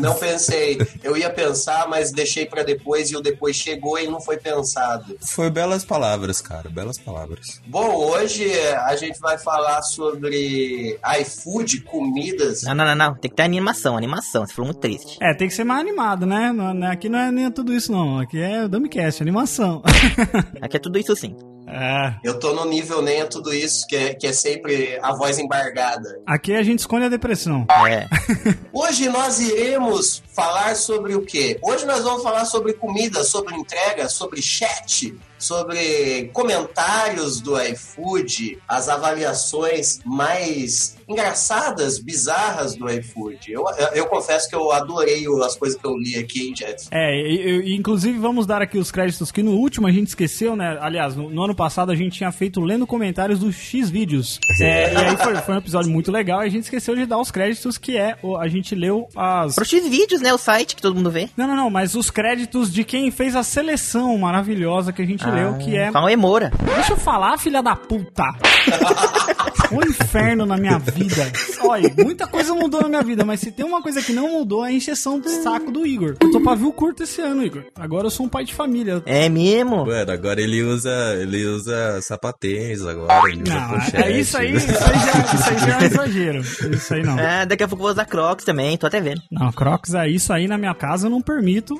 Não 0.00 0.14
pensei. 0.14 0.78
Eu 1.02 1.16
ia 1.16 1.30
pensar, 1.30 1.88
mas 1.88 2.10
deixei 2.10 2.46
pra 2.46 2.62
depois 2.62 3.10
e 3.10 3.16
o 3.16 3.20
depois 3.20 3.56
chegou 3.56 3.98
e 3.98 4.06
não 4.06 4.20
foi 4.20 4.36
pensado. 4.36 5.16
Foi 5.20 5.50
belas 5.50 5.84
palavras, 5.84 6.40
cara. 6.40 6.68
Belas 6.68 6.98
palavras. 6.98 7.60
Bom, 7.66 7.94
hoje 7.94 8.50
a 8.60 8.96
gente 8.96 9.18
vai 9.20 9.38
falar 9.38 9.82
sobre 9.82 10.98
iFood, 11.20 11.80
comidas. 11.82 12.62
Não, 12.62 12.74
não, 12.74 12.84
não, 12.86 12.94
não, 12.94 13.14
tem 13.14 13.30
que 13.30 13.36
ter 13.36 13.42
animação, 13.42 13.96
animação, 14.06 14.46
você 14.46 14.54
falou 14.54 14.68
muito 14.70 14.80
triste. 14.80 15.18
É, 15.20 15.34
tem 15.34 15.48
que 15.48 15.54
ser 15.54 15.64
mais 15.64 15.80
animado, 15.80 16.24
né? 16.26 16.52
Não- 16.52 16.72
não- 16.72 16.86
Aqui 16.90 17.08
não 17.08 17.18
é 17.18 17.30
nem 17.32 17.50
tudo 17.50 17.72
isso, 17.74 17.90
não. 17.92 18.20
Aqui 18.20 18.38
é 18.40 18.66
Dumbcast, 18.68 19.22
animação. 19.22 19.82
Aqui 20.62 20.76
é 20.76 20.80
tudo 20.80 20.98
isso 20.98 21.14
sim. 21.16 21.36
é. 21.66 22.14
Eu 22.22 22.38
tô 22.38 22.54
no 22.54 22.64
nível 22.64 23.02
nem 23.02 23.20
a 23.22 23.26
tudo 23.26 23.52
isso, 23.52 23.86
que 23.88 23.96
é, 23.96 24.14
que 24.14 24.26
é 24.26 24.32
sempre 24.32 24.98
a 25.02 25.12
voz 25.14 25.38
embargada. 25.38 26.20
Aqui 26.26 26.54
a 26.54 26.62
gente 26.62 26.78
esconde 26.80 27.06
a 27.06 27.08
depressão. 27.08 27.66
É, 27.88 28.06
Hoje 28.72 29.08
nós 29.08 29.40
iremos 29.40 30.22
falar 30.36 30.76
sobre 30.76 31.14
o 31.14 31.22
quê? 31.22 31.58
Hoje 31.62 31.86
nós 31.86 32.04
vamos 32.04 32.22
falar 32.22 32.44
sobre 32.44 32.74
comida, 32.74 33.24
sobre 33.24 33.54
entrega, 33.54 34.06
sobre 34.06 34.42
chat, 34.42 35.14
sobre 35.38 36.30
comentários 36.34 37.40
do 37.40 37.58
iFood, 37.60 38.58
as 38.68 38.88
avaliações 38.88 39.98
mais 40.04 40.96
engraçadas, 41.08 41.98
bizarras 41.98 42.74
do 42.74 42.90
iFood. 42.90 43.50
Eu, 43.50 43.64
eu, 43.78 43.86
eu 43.94 44.06
confesso 44.06 44.48
que 44.48 44.54
eu 44.56 44.70
adorei 44.72 45.24
as 45.44 45.56
coisas 45.56 45.78
que 45.80 45.86
eu 45.86 45.96
li 45.96 46.16
aqui, 46.18 46.48
hein, 46.48 46.52
Jeff? 46.52 46.88
É, 46.90 47.14
e- 47.16 47.60
e- 47.70 47.76
inclusive 47.76 48.18
vamos 48.18 48.46
dar 48.46 48.60
aqui 48.60 48.76
os 48.76 48.90
créditos 48.90 49.30
que 49.32 49.42
no 49.42 49.52
último 49.52 49.86
a 49.86 49.92
gente 49.92 50.08
esqueceu, 50.08 50.54
né? 50.56 50.76
Aliás, 50.80 51.14
no, 51.16 51.30
no 51.30 51.42
ano 51.44 51.54
passado 51.54 51.92
a 51.92 51.96
gente 51.96 52.16
tinha 52.18 52.32
feito 52.32 52.60
lendo 52.60 52.86
comentários 52.86 53.38
do 53.38 53.50
X 53.52 53.88
vídeos. 53.88 54.38
É, 54.60 54.92
e 54.92 54.96
aí 54.96 55.16
foi, 55.16 55.34
foi 55.36 55.54
um 55.54 55.58
episódio 55.58 55.90
muito 55.90 56.10
legal 56.12 56.42
e 56.42 56.46
a 56.46 56.50
gente 56.50 56.64
esqueceu 56.64 56.94
de 56.94 57.06
dar 57.06 57.18
os 57.18 57.30
créditos 57.30 57.78
que 57.78 57.96
é 57.96 58.16
a 58.38 58.48
gente 58.48 58.74
leu 58.74 59.08
as 59.16 59.54
pro 59.54 59.64
X-Vídeos, 59.64 60.20
né, 60.26 60.34
o 60.34 60.38
site 60.38 60.74
que 60.74 60.82
todo 60.82 60.94
mundo 60.94 61.10
vê. 61.10 61.28
Não, 61.36 61.46
não, 61.46 61.56
não, 61.56 61.70
mas 61.70 61.94
os 61.94 62.10
créditos 62.10 62.72
de 62.72 62.82
quem 62.82 63.10
fez 63.10 63.36
a 63.36 63.42
seleção 63.42 64.18
maravilhosa 64.18 64.92
que 64.92 65.00
a 65.00 65.06
gente 65.06 65.24
leu, 65.24 65.54
que 65.58 65.76
é 65.76 65.92
Com 65.92 65.98
a 65.98 66.12
Emora. 66.12 66.50
Deixa 66.74 66.92
eu 66.92 66.96
falar, 66.96 67.38
filha 67.38 67.62
da 67.62 67.76
puta. 67.76 68.24
um 69.72 69.80
inferno 69.82 70.46
na 70.46 70.56
minha 70.56 70.78
vida. 70.78 71.30
Olha, 71.62 71.92
muita 71.98 72.26
coisa 72.26 72.54
mudou 72.54 72.82
na 72.82 72.88
minha 72.88 73.02
vida, 73.02 73.24
mas 73.24 73.40
se 73.40 73.50
tem 73.50 73.64
uma 73.64 73.82
coisa 73.82 74.02
que 74.02 74.12
não 74.12 74.30
mudou 74.32 74.64
é 74.64 74.68
a 74.68 74.72
encheção 74.72 75.18
do 75.18 75.28
saco 75.28 75.70
do 75.70 75.86
Igor. 75.86 76.16
Eu 76.20 76.30
tô 76.30 76.40
pavio 76.40 76.72
curto 76.72 77.02
esse 77.02 77.20
ano, 77.20 77.44
Igor. 77.44 77.64
Agora 77.74 78.06
eu 78.06 78.10
sou 78.10 78.26
um 78.26 78.28
pai 78.28 78.44
de 78.44 78.54
família. 78.54 79.02
É 79.06 79.28
mesmo? 79.28 79.86
Mano, 79.86 80.12
agora 80.12 80.40
ele 80.40 80.62
usa. 80.62 80.90
Ele 81.20 81.44
usa 81.46 82.00
sapatênis 82.02 82.84
agora. 82.84 83.28
Ele 83.30 83.42
usa 83.42 83.54
Não, 83.54 83.68
pochete. 83.70 83.96
é 83.96 84.20
isso 84.20 84.36
aí, 84.38 84.54
isso 84.54 84.70
aí, 84.70 84.76
já, 84.76 85.34
isso 85.34 85.50
aí 85.50 85.58
já 85.58 85.68
é 85.68 85.78
um 85.78 85.82
exagero. 85.82 86.40
Isso 86.74 86.94
aí 86.94 87.02
não. 87.02 87.18
É, 87.18 87.46
daqui 87.46 87.62
a 87.62 87.68
pouco 87.68 87.82
eu 87.82 87.86
vou 87.86 87.92
usar 87.92 88.04
Crocs 88.04 88.44
também, 88.44 88.76
tô 88.76 88.86
até 88.86 89.00
vendo. 89.00 89.20
Não, 89.30 89.50
Crocs 89.52 89.94
é 89.94 90.08
isso 90.08 90.32
aí 90.32 90.46
na 90.46 90.58
minha 90.58 90.74
casa 90.74 91.06
eu 91.06 91.10
não 91.10 91.20
permito 91.22 91.76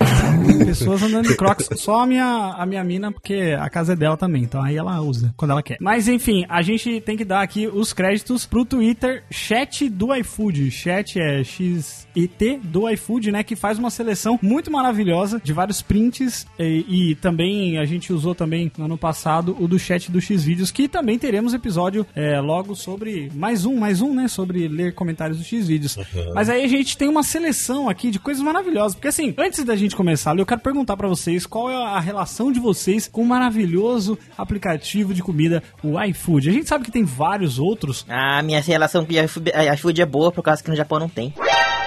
pessoas 0.65 1.03
andando 1.03 1.29
de 1.29 1.37
Crocs. 1.37 1.69
Só 1.77 2.01
a 2.03 2.07
minha, 2.07 2.55
a 2.59 2.67
minha 2.67 2.83
mina, 2.85 3.13
porque 3.13 3.57
a 3.59 3.69
casa 3.71 3.93
é 3.93 3.97
dela 3.97 4.17
também. 4.17 4.43
Então 4.43 4.63
aí 4.63 4.77
ela 4.77 5.01
usa 5.01 5.33
quando 5.37 5.51
ela 5.53 5.63
quer. 5.63 5.77
Mas 5.81 6.09
enfim, 6.09 6.45
a 6.49 6.63
gente 6.63 7.01
tem 7.01 7.17
que 7.17 7.25
dar 7.25 7.43
aqui 7.43 7.67
os 7.77 7.93
créditos 7.93 8.47
pro 8.47 8.65
Twitter 8.65 9.23
chat 9.31 9.89
do 9.89 10.15
iFood. 10.15 10.71
Chat 10.71 11.21
é 11.21 11.45
XET 11.45 12.59
do 12.65 12.89
iFood, 12.89 13.31
né? 13.31 13.43
Que 13.43 13.55
faz 13.55 13.79
uma 13.79 13.91
seleção 13.91 14.39
muito 14.43 14.71
maravilhosa 14.71 15.41
de 15.43 15.53
vários 15.53 15.83
prints. 15.83 16.47
E, 16.59 17.11
e 17.11 17.15
também 17.17 17.79
a 17.79 17.85
gente 17.85 18.13
usou 18.13 18.35
também 18.35 18.73
no 18.79 18.87
ano 18.87 18.97
passado 18.97 19.55
o 19.61 19.69
do 19.69 19.79
chat 19.79 20.11
do 20.11 20.21
Xvideos, 20.21 20.71
que 20.71 20.89
também 20.89 21.19
teremos 21.19 21.53
episódio 21.53 22.07
é, 22.15 22.41
logo 22.41 22.75
sobre 22.75 23.31
mais 23.35 23.67
um, 23.67 23.77
mais 23.77 24.01
um, 24.01 24.15
né? 24.15 24.27
Sobre 24.27 24.67
ler 24.69 24.95
comentários 24.95 25.39
do 25.39 25.45
Xvideos. 25.45 25.99
Mas 26.35 26.49
aí 26.49 26.65
a 26.65 26.69
gente 26.69 26.97
tem 26.97 27.09
uma 27.09 27.23
seleção 27.23 27.89
aqui 27.89 28.11
de 28.11 28.19
coisas 28.19 28.43
maravilhosas. 28.43 28.95
Porque 28.95 29.09
assim, 29.09 29.35
antes 29.37 29.63
da 29.65 29.77
gente 29.77 29.95
começar, 29.95 30.37
eu 30.39 30.47
quero 30.47 30.61
perguntar 30.61 30.97
pra 30.97 31.09
vocês 31.09 31.45
qual 31.45 31.71
é 31.71 31.77
a 31.77 32.01
relação 32.01 32.51
de 32.51 32.59
vocês 32.59 33.07
com 33.07 33.23
o 33.23 33.27
maravilhoso 33.27 34.19
aplicativo 34.37 35.13
de 35.13 35.23
comida, 35.23 35.63
o 35.83 36.01
iFood. 36.03 36.49
A 36.49 36.53
gente 36.53 36.69
sabe 36.69 36.85
que 36.85 36.91
tem 36.91 37.05
vários 37.05 37.59
outros. 37.59 37.66
A 38.09 38.43
minha 38.43 38.61
relação 38.61 39.05
com 39.05 39.13
iFood 39.13 40.03
é 40.03 40.07
boa 40.07 40.31
por 40.31 40.43
causa 40.43 40.63
que 40.63 40.71
no 40.71 40.77
Japão 40.77 40.99
não 40.99 41.09
tem. 41.09 41.33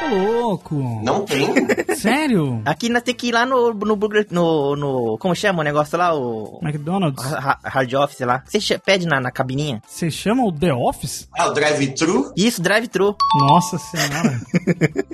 Ô, 0.02 0.16
louco. 0.42 0.76
Não 1.04 1.26
tem? 1.26 1.48
Sério? 1.96 2.62
Aqui 2.66 2.90
nós 2.90 3.04
temos 3.04 3.20
que 3.20 3.28
ir 3.28 3.32
lá 3.34 3.46
no, 3.46 3.74
no 3.74 3.96
Burger, 3.96 4.28
no, 4.32 4.76
no, 4.76 5.18
como 5.18 5.36
chama 5.36 5.60
o 5.62 5.64
negócio 5.64 5.98
lá, 5.98 6.14
o 6.16 6.60
McDonald's? 6.64 7.24
ha- 7.34 7.60
Hard 7.64 7.94
Office 7.94 8.20
lá. 8.22 8.44
Você 8.46 8.60
che- 8.60 8.78
pede 8.80 9.06
na, 9.06 9.20
na 9.20 9.32
cabininha? 9.32 9.82
Você 9.88 10.10
chama 10.10 10.44
o 10.46 10.52
The 10.52 10.74
Office? 10.74 11.28
Ah, 11.38 11.48
o 11.48 11.54
drive-thru? 11.54 12.32
Isso, 12.36 12.62
drive-thru. 12.62 13.16
Nossa 13.40 13.78
senhora. 13.78 14.40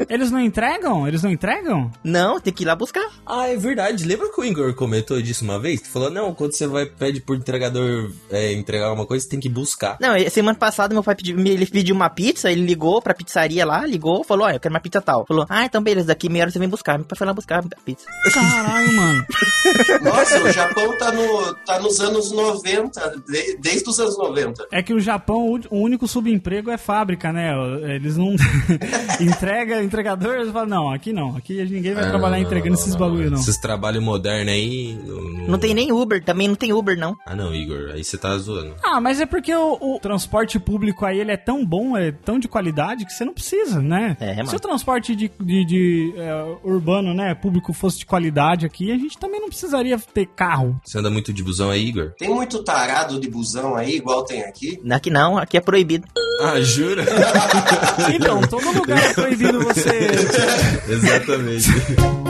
Eles 0.10 0.32
não 0.32 0.40
entregam? 0.40 1.08
Eles 1.08 1.24
não 1.24 1.32
entregam? 1.32 1.92
Não, 2.04 2.40
tem 2.40 2.54
que 2.54 2.64
ir 2.64 2.68
lá 2.68 2.76
buscar. 2.76 3.06
Ah, 3.26 3.48
é 3.48 3.56
verdade. 3.58 4.06
Lembra 4.06 4.32
que 4.32 4.40
o 4.40 4.44
Igor 4.46 4.74
comentou 4.76 5.22
disso 5.22 5.44
uma 5.44 5.60
vez? 5.60 5.82
Que 5.82 5.88
falou, 5.88 6.12
não, 6.12 6.34
quando 6.34 6.54
você 6.54 6.68
vai 6.68 6.86
pede 6.86 7.22
por 7.22 7.36
entregador 7.36 8.12
é, 8.30 8.54
entregar 8.54 8.92
uma 8.94 9.06
coisa, 9.06 9.24
você 9.24 9.30
tem 9.32 9.40
que 9.40 9.50
buscar. 9.50 9.98
Não, 10.00 10.14
semana 10.30 10.58
passada 10.58 10.94
meu 10.94 11.04
pai 11.04 11.16
pediu, 11.16 11.40
ele 11.40 11.66
pediu 11.66 11.96
uma 11.96 12.10
pizza, 12.10 12.52
ele 12.52 12.62
ligou 12.66 13.02
pra 13.02 13.14
pizzaria 13.14 13.66
lá, 13.66 13.86
ligou, 13.86 14.24
falou, 14.24 14.46
olha, 14.46 14.56
eu 14.56 14.60
quero 14.60 14.75
uma 14.76 14.82
pizza 14.82 15.02
tal. 15.02 15.26
Falou, 15.26 15.46
ah, 15.50 15.66
então 15.66 15.82
beleza, 15.82 16.08
daqui 16.08 16.30
meia 16.30 16.44
hora 16.44 16.52
você 16.52 16.60
vem 16.60 16.70
buscar. 16.70 16.98
Meu 16.98 17.06
pai 17.08 17.18
foi 17.18 17.28
lá 17.28 17.34
buscar 17.34 17.60
a 17.60 17.82
pizza. 17.84 18.06
Caralho, 18.34 18.94
mano. 18.94 19.26
Nossa, 20.04 20.44
o 20.44 20.52
Japão 20.52 20.98
tá, 20.98 21.12
no, 21.12 21.54
tá 21.66 21.80
nos 21.80 22.00
anos 22.00 22.32
90, 22.32 23.24
de- 23.28 23.58
desde 23.58 23.90
os 23.90 24.00
anos 24.00 24.18
90. 24.18 24.68
É 24.72 24.84
que 24.84 24.94
o 24.94 25.00
Japão, 25.00 25.60
o 25.70 25.78
único 25.78 26.08
subemprego 26.08 26.70
é 26.72 26.78
fábrica, 26.78 27.32
né? 27.32 27.52
Eles 27.96 28.18
não. 28.18 28.36
Entrega, 29.20 29.82
entregador, 29.84 30.36
eles 30.36 30.52
falam, 30.52 30.68
não, 30.68 30.92
aqui 30.92 31.14
não. 31.14 31.36
Aqui 31.36 31.64
ninguém 31.66 31.94
vai 31.94 32.08
trabalhar 32.10 32.40
entregando 32.40 32.76
esses 32.76 32.96
bagulho, 32.96 33.32
não. 33.32 33.40
Esses 33.40 33.58
trabalhos 33.58 34.04
modernos 34.04 34.52
aí. 34.54 34.98
Não, 35.06 35.22
não- 35.22 35.48
Não 35.48 35.60
tem 35.60 35.74
nem 35.74 35.92
Uber, 35.92 36.24
também 36.24 36.48
não 36.48 36.56
tem 36.56 36.74
Uber, 36.74 36.98
não. 36.98 37.16
Ah, 37.26 37.36
não, 37.36 37.54
Igor. 37.54 37.92
Aí 37.94 38.04
você 38.04 38.18
tá 38.18 38.36
zoando. 38.38 38.76
Ah, 38.84 39.00
mas 39.00 39.22
é 39.22 39.26
porque 39.26 39.54
o, 39.56 39.78
o 39.80 40.00
transporte 40.00 40.60
público 40.60 41.06
aí 41.06 41.20
ele 41.20 41.32
é 41.32 41.38
tão 41.38 41.66
bom, 41.66 41.96
é 41.98 42.12
tão 42.12 42.40
de 42.40 42.48
qualidade 42.48 43.06
que 43.06 43.14
você 43.14 43.24
não 43.26 43.34
precisa, 43.34 43.82
né? 43.82 44.18
É, 44.20 44.36
mano. 44.38 44.50
Se 44.66 44.68
o 44.68 44.70
transporte 44.70 45.16
de, 45.16 45.32
de- 45.40 45.64
de, 45.66 46.14
é, 46.18 46.58
urbano, 46.64 47.14
né, 47.14 47.36
público 47.36 47.72
fosse 47.72 48.00
de 48.00 48.06
qualidade 48.06 48.66
aqui, 48.66 48.92
a 48.92 48.98
gente 48.98 49.16
também 49.16 49.40
não 49.40 49.48
precisaria 49.48 49.96
ter 50.00 50.26
carro. 50.26 50.80
Você 50.84 50.98
anda 50.98 51.12
muito 51.12 51.32
de 51.32 51.44
busão 51.44 51.70
aí, 51.70 51.86
Igor? 51.88 52.14
Tem 52.18 52.30
muito 52.34 52.64
tarado 52.64 53.20
de 53.20 53.30
busão 53.30 53.76
aí, 53.76 53.98
igual 53.98 54.26
tem 54.26 54.42
aqui. 54.44 54.82
Aqui 54.90 55.12
não, 55.12 55.38
aqui 55.38 55.56
é 55.56 55.62
proibido. 55.62 56.08
Ah, 56.42 56.60
jura? 56.62 57.06
Então, 58.14 58.42
todo 58.42 58.72
lugar 58.72 58.98
é 58.98 59.14
proibido 59.14 59.60
você. 59.62 60.10
Exatamente. 60.90 61.70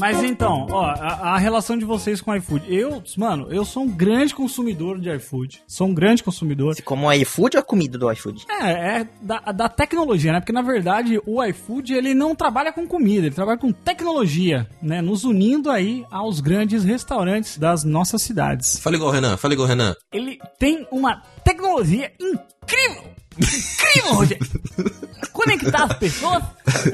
Mas 0.00 0.24
então, 0.24 0.66
ó, 0.70 0.86
a, 0.86 1.34
a 1.34 1.38
relação 1.38 1.76
de 1.76 1.84
vocês 1.84 2.20
com 2.22 2.30
o 2.30 2.36
iFood. 2.36 2.64
Eu, 2.74 3.02
mano, 3.18 3.52
eu 3.52 3.64
sou 3.64 3.82
um 3.82 3.88
grande 3.88 4.34
consumidor 4.34 4.98
de 4.98 5.14
iFood. 5.14 5.62
Sou 5.66 5.86
um 5.86 5.94
grande 5.94 6.22
consumidor. 6.22 6.74
Se 6.74 6.82
como 6.82 7.10
é 7.10 7.18
iFood 7.18 7.56
ou 7.56 7.60
a 7.60 7.64
comida 7.64 7.98
do 7.98 8.10
iFood? 8.10 8.46
É, 8.48 9.00
é 9.00 9.08
da, 9.20 9.38
da 9.52 9.68
tecnologia, 9.68 10.32
né? 10.32 10.40
Porque 10.40 10.52
na 10.52 10.62
verdade 10.62 11.20
o 11.26 11.44
iFood 11.44 11.92
ele 11.92 12.14
não 12.14 12.34
trabalha 12.34 12.72
com 12.72 12.86
comida, 12.86 13.26
ele 13.26 13.34
trabalha 13.34 13.58
com 13.58 13.70
tecnologia, 13.72 14.66
né? 14.82 15.02
Nos 15.02 15.24
unindo 15.24 15.70
aí 15.70 16.04
aos 16.10 16.40
grandes 16.40 16.82
restaurantes 16.82 17.58
das 17.58 17.84
nossas 17.84 18.22
cidades. 18.22 18.78
Fala 18.78 18.96
igual 18.96 19.10
o 19.10 19.12
Renan, 19.12 19.36
fala 19.36 19.52
igual 19.52 19.66
o 19.66 19.68
Renan. 19.68 19.94
Ele 20.10 20.38
tem 20.58 20.86
uma 20.90 21.22
tecnologia 21.44 22.10
incrível! 22.18 23.04
Incrível, 23.36 24.14
Rogério! 24.14 24.46
Conectar 25.40 25.84
as 25.84 25.94
pessoas. 25.94 26.44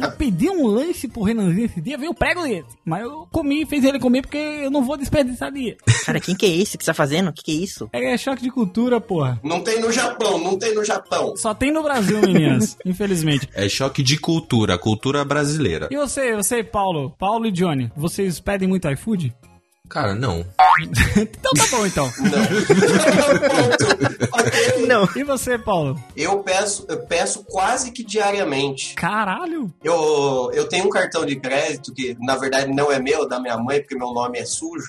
Eu 0.00 0.12
pedi 0.12 0.48
um 0.48 0.66
lanche 0.66 1.08
pro 1.08 1.22
Renanzinho 1.22 1.66
esse 1.66 1.80
dia, 1.80 1.98
veio 1.98 2.12
o 2.12 2.14
prego 2.14 2.42
dele. 2.42 2.64
Mas 2.84 3.02
eu 3.02 3.26
comi, 3.32 3.66
fez 3.66 3.84
ele 3.84 3.98
comer 3.98 4.22
porque 4.22 4.36
eu 4.36 4.70
não 4.70 4.84
vou 4.84 4.96
desperdiçar 4.96 5.50
dia. 5.50 5.76
Cara, 6.04 6.20
quem 6.20 6.36
que 6.36 6.46
é 6.46 6.48
esse 6.48 6.78
que 6.78 6.84
você 6.84 6.90
tá 6.90 6.94
fazendo? 6.94 7.30
O 7.30 7.32
que 7.32 7.42
que 7.42 7.50
é 7.50 7.54
isso? 7.54 7.88
É 7.92 8.16
choque 8.16 8.42
de 8.42 8.50
cultura, 8.50 9.00
porra. 9.00 9.40
Não 9.42 9.60
tem 9.62 9.80
no 9.80 9.90
Japão, 9.90 10.38
não 10.38 10.56
tem 10.56 10.74
no 10.74 10.84
Japão. 10.84 11.36
Só 11.36 11.52
tem 11.52 11.72
no 11.72 11.82
Brasil, 11.82 12.20
meninas. 12.20 12.76
infelizmente. 12.86 13.48
É 13.52 13.68
choque 13.68 14.02
de 14.02 14.16
cultura, 14.16 14.78
cultura 14.78 15.24
brasileira. 15.24 15.88
E 15.90 15.96
você, 15.96 16.36
você, 16.36 16.62
Paulo? 16.62 17.14
Paulo 17.18 17.46
e 17.46 17.50
Johnny, 17.52 17.90
vocês 17.96 18.38
pedem 18.38 18.68
muito 18.68 18.88
iFood? 18.88 19.34
Cara, 19.88 20.14
não. 20.14 20.44
Então 21.14 21.52
tá 21.54 21.66
bom, 21.70 21.86
então. 21.86 22.12
Ok. 24.32 24.86
Não. 24.86 25.08
E 25.16 25.24
você, 25.24 25.58
Paulo? 25.58 25.98
Eu 26.16 26.38
peço, 26.40 26.84
eu 26.88 26.98
peço 27.00 27.42
quase 27.44 27.90
que 27.90 28.04
diariamente. 28.04 28.94
Caralho! 28.94 29.72
Eu, 29.82 30.50
eu 30.52 30.68
tenho 30.68 30.86
um 30.86 30.90
cartão 30.90 31.24
de 31.24 31.36
crédito 31.36 31.92
que, 31.94 32.16
na 32.20 32.36
verdade, 32.36 32.72
não 32.72 32.92
é 32.92 32.98
meu, 33.00 33.24
é 33.24 33.28
da 33.28 33.40
minha 33.40 33.56
mãe, 33.56 33.80
porque 33.80 33.96
meu 33.96 34.12
nome 34.12 34.38
é 34.38 34.44
sujo. 34.44 34.86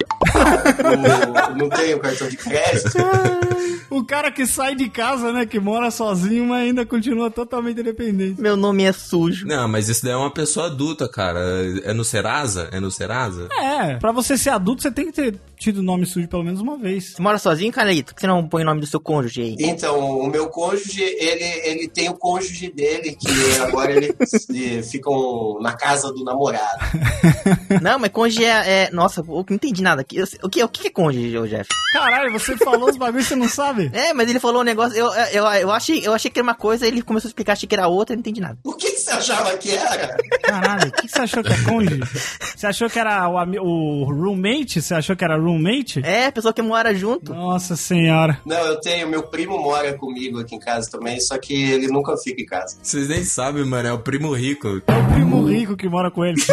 eu 1.50 1.56
não 1.56 1.70
tenho 1.70 2.00
cartão 2.00 2.28
de 2.28 2.38
crédito. 2.38 2.98
O 3.90 4.04
cara 4.04 4.30
que 4.32 4.46
sai 4.46 4.76
de 4.76 4.90
casa, 4.90 5.32
né, 5.32 5.46
que 5.46 5.60
mora 5.60 5.90
sozinho, 5.90 6.46
mas 6.46 6.64
ainda 6.64 6.86
continua 6.86 7.32
totalmente 7.32 7.80
independente. 7.80 8.40
Meu 8.40 8.58
nome 8.58 8.84
é 8.84 8.92
sujo. 8.92 9.46
Não, 9.48 9.68
mas 9.68 9.88
isso 9.88 10.04
daí 10.04 10.12
é 10.12 10.18
uma 10.18 10.30
pessoa 10.32 10.68
adulta, 10.68 11.08
cara. 11.08 11.40
É 11.84 11.94
no 11.94 12.04
Serasa? 12.04 12.68
É 12.72 12.80
no 12.80 12.92
Serasa? 12.92 13.48
É, 13.52 13.96
pra 13.96 14.12
você 14.12 14.38
ser 14.38 14.50
adulto, 14.50 14.82
você 14.88 14.92
tem 14.92 15.06
que 15.08 15.12
ter 15.12 15.36
tido 15.58 15.84
nome 15.84 16.06
sujo 16.06 16.28
pelo 16.28 16.44
menos 16.44 16.62
uma 16.62 16.78
vez. 16.78 17.14
Você 17.14 17.22
mora 17.22 17.38
sozinho, 17.38 17.72
Carlito? 17.72 18.14
Por 18.14 18.16
que 18.16 18.22
você 18.22 18.28
não 18.28 18.48
põe 18.48 18.64
o 18.64 18.66
nome 18.66 18.80
do 18.80 18.88
seu 18.88 19.00
cônjuge 19.00 19.42
aí? 19.42 19.56
Então, 19.60 20.00
o 20.00 20.28
meu 20.28 20.48
cônjuge, 20.50 21.02
ele, 21.02 21.44
ele 21.64 21.88
tem 21.88 22.10
o 22.10 22.14
cônjuge 22.14 22.72
dele, 22.72 23.16
que 23.16 23.28
agora 23.62 23.92
ele, 23.92 24.16
ele 24.50 24.84
ficam 24.84 25.60
na 25.62 25.74
casa 25.74 26.12
do 26.12 26.24
namorado. 26.24 26.86
não, 27.82 28.00
mas 28.00 28.12
cônjuge 28.12 28.46
é, 28.46 28.84
é- 28.84 28.92
Nossa, 28.92 29.22
eu 29.22 29.46
não 29.50 29.56
entendi 29.56 29.82
nada 29.82 30.02
aqui. 30.02 30.22
O 30.44 30.50
que, 30.50 30.64
o 30.64 30.70
que 30.70 30.88
é 30.88 30.92
cônjuge, 30.92 31.32
Jeff? 31.50 31.70
Caralho, 31.94 32.32
você 32.32 32.56
falou 32.58 32.90
os 32.90 32.98
bagulhos 32.98 33.28
você 33.28 33.36
não 33.36 33.50
sabe? 33.50 33.90
É, 33.94 34.14
mas 34.14 34.30
ele 34.30 34.40
falou 34.40 34.62
um 34.62 34.66
negócio. 34.66 34.98
Eu, 34.98 35.08
eu, 35.32 35.46
eu, 35.46 35.72
achei, 35.72 36.06
eu 36.06 36.14
achei 36.14 36.30
que 36.32 36.40
era 36.40 36.44
uma 36.44 36.56
coisa, 36.56 36.88
ele 36.88 37.02
começou 37.02 37.28
a 37.28 37.32
explicar, 37.32 37.54
achei 37.54 37.68
que 37.68 37.76
era 37.76 37.88
outra, 37.88 38.14
eu 38.14 38.18
não 38.18 38.22
entendi 38.22 38.40
nada. 38.40 38.58
O 38.64 38.74
que 38.74 38.97
você 39.08 39.14
achava 39.14 39.58
que 39.58 39.72
era? 39.72 40.18
Caralho, 40.42 40.90
o 40.90 40.92
que 40.92 41.08
você 41.08 41.22
achou 41.22 41.44
que 41.44 41.54
é 41.54 41.64
cônjuge? 41.64 42.02
Você 42.56 42.68
achou 42.68 42.90
que 42.90 43.00
era 43.00 43.30
o, 43.30 43.36
o 43.62 44.04
roommate? 44.04 44.82
Você 44.82 44.94
achou 44.94 45.16
que 45.16 45.24
era 45.24 45.38
roommate? 45.38 46.02
É, 46.04 46.26
a 46.26 46.32
pessoa 46.32 46.54
que 46.54 46.62
mora 46.62 46.94
junto. 46.94 47.34
Nossa 47.34 47.78
senhora. 47.78 48.42
Não, 48.46 48.60
eu 48.66 48.82
tenho, 48.82 49.08
meu 49.08 49.24
primo 49.24 49.58
mora 49.58 49.94
comigo 49.94 50.40
aqui 50.40 50.56
em 50.56 50.60
casa 50.60 50.92
também, 50.92 51.22
só 51.22 51.38
que 51.38 51.54
ele 51.54 51.88
nunca 51.88 52.18
fica 52.18 52.42
em 52.42 52.46
casa. 52.46 52.78
Vocês 52.82 53.08
nem 53.08 53.24
sabem, 53.24 53.64
mano. 53.64 53.88
É 53.88 53.94
o 53.94 54.00
primo 54.00 54.34
rico. 54.34 54.68
É 54.68 54.94
o 54.94 55.14
primo 55.14 55.46
rico 55.46 55.78
que 55.78 55.88
mora 55.88 56.12
com 56.12 56.26
ele. 56.26 56.42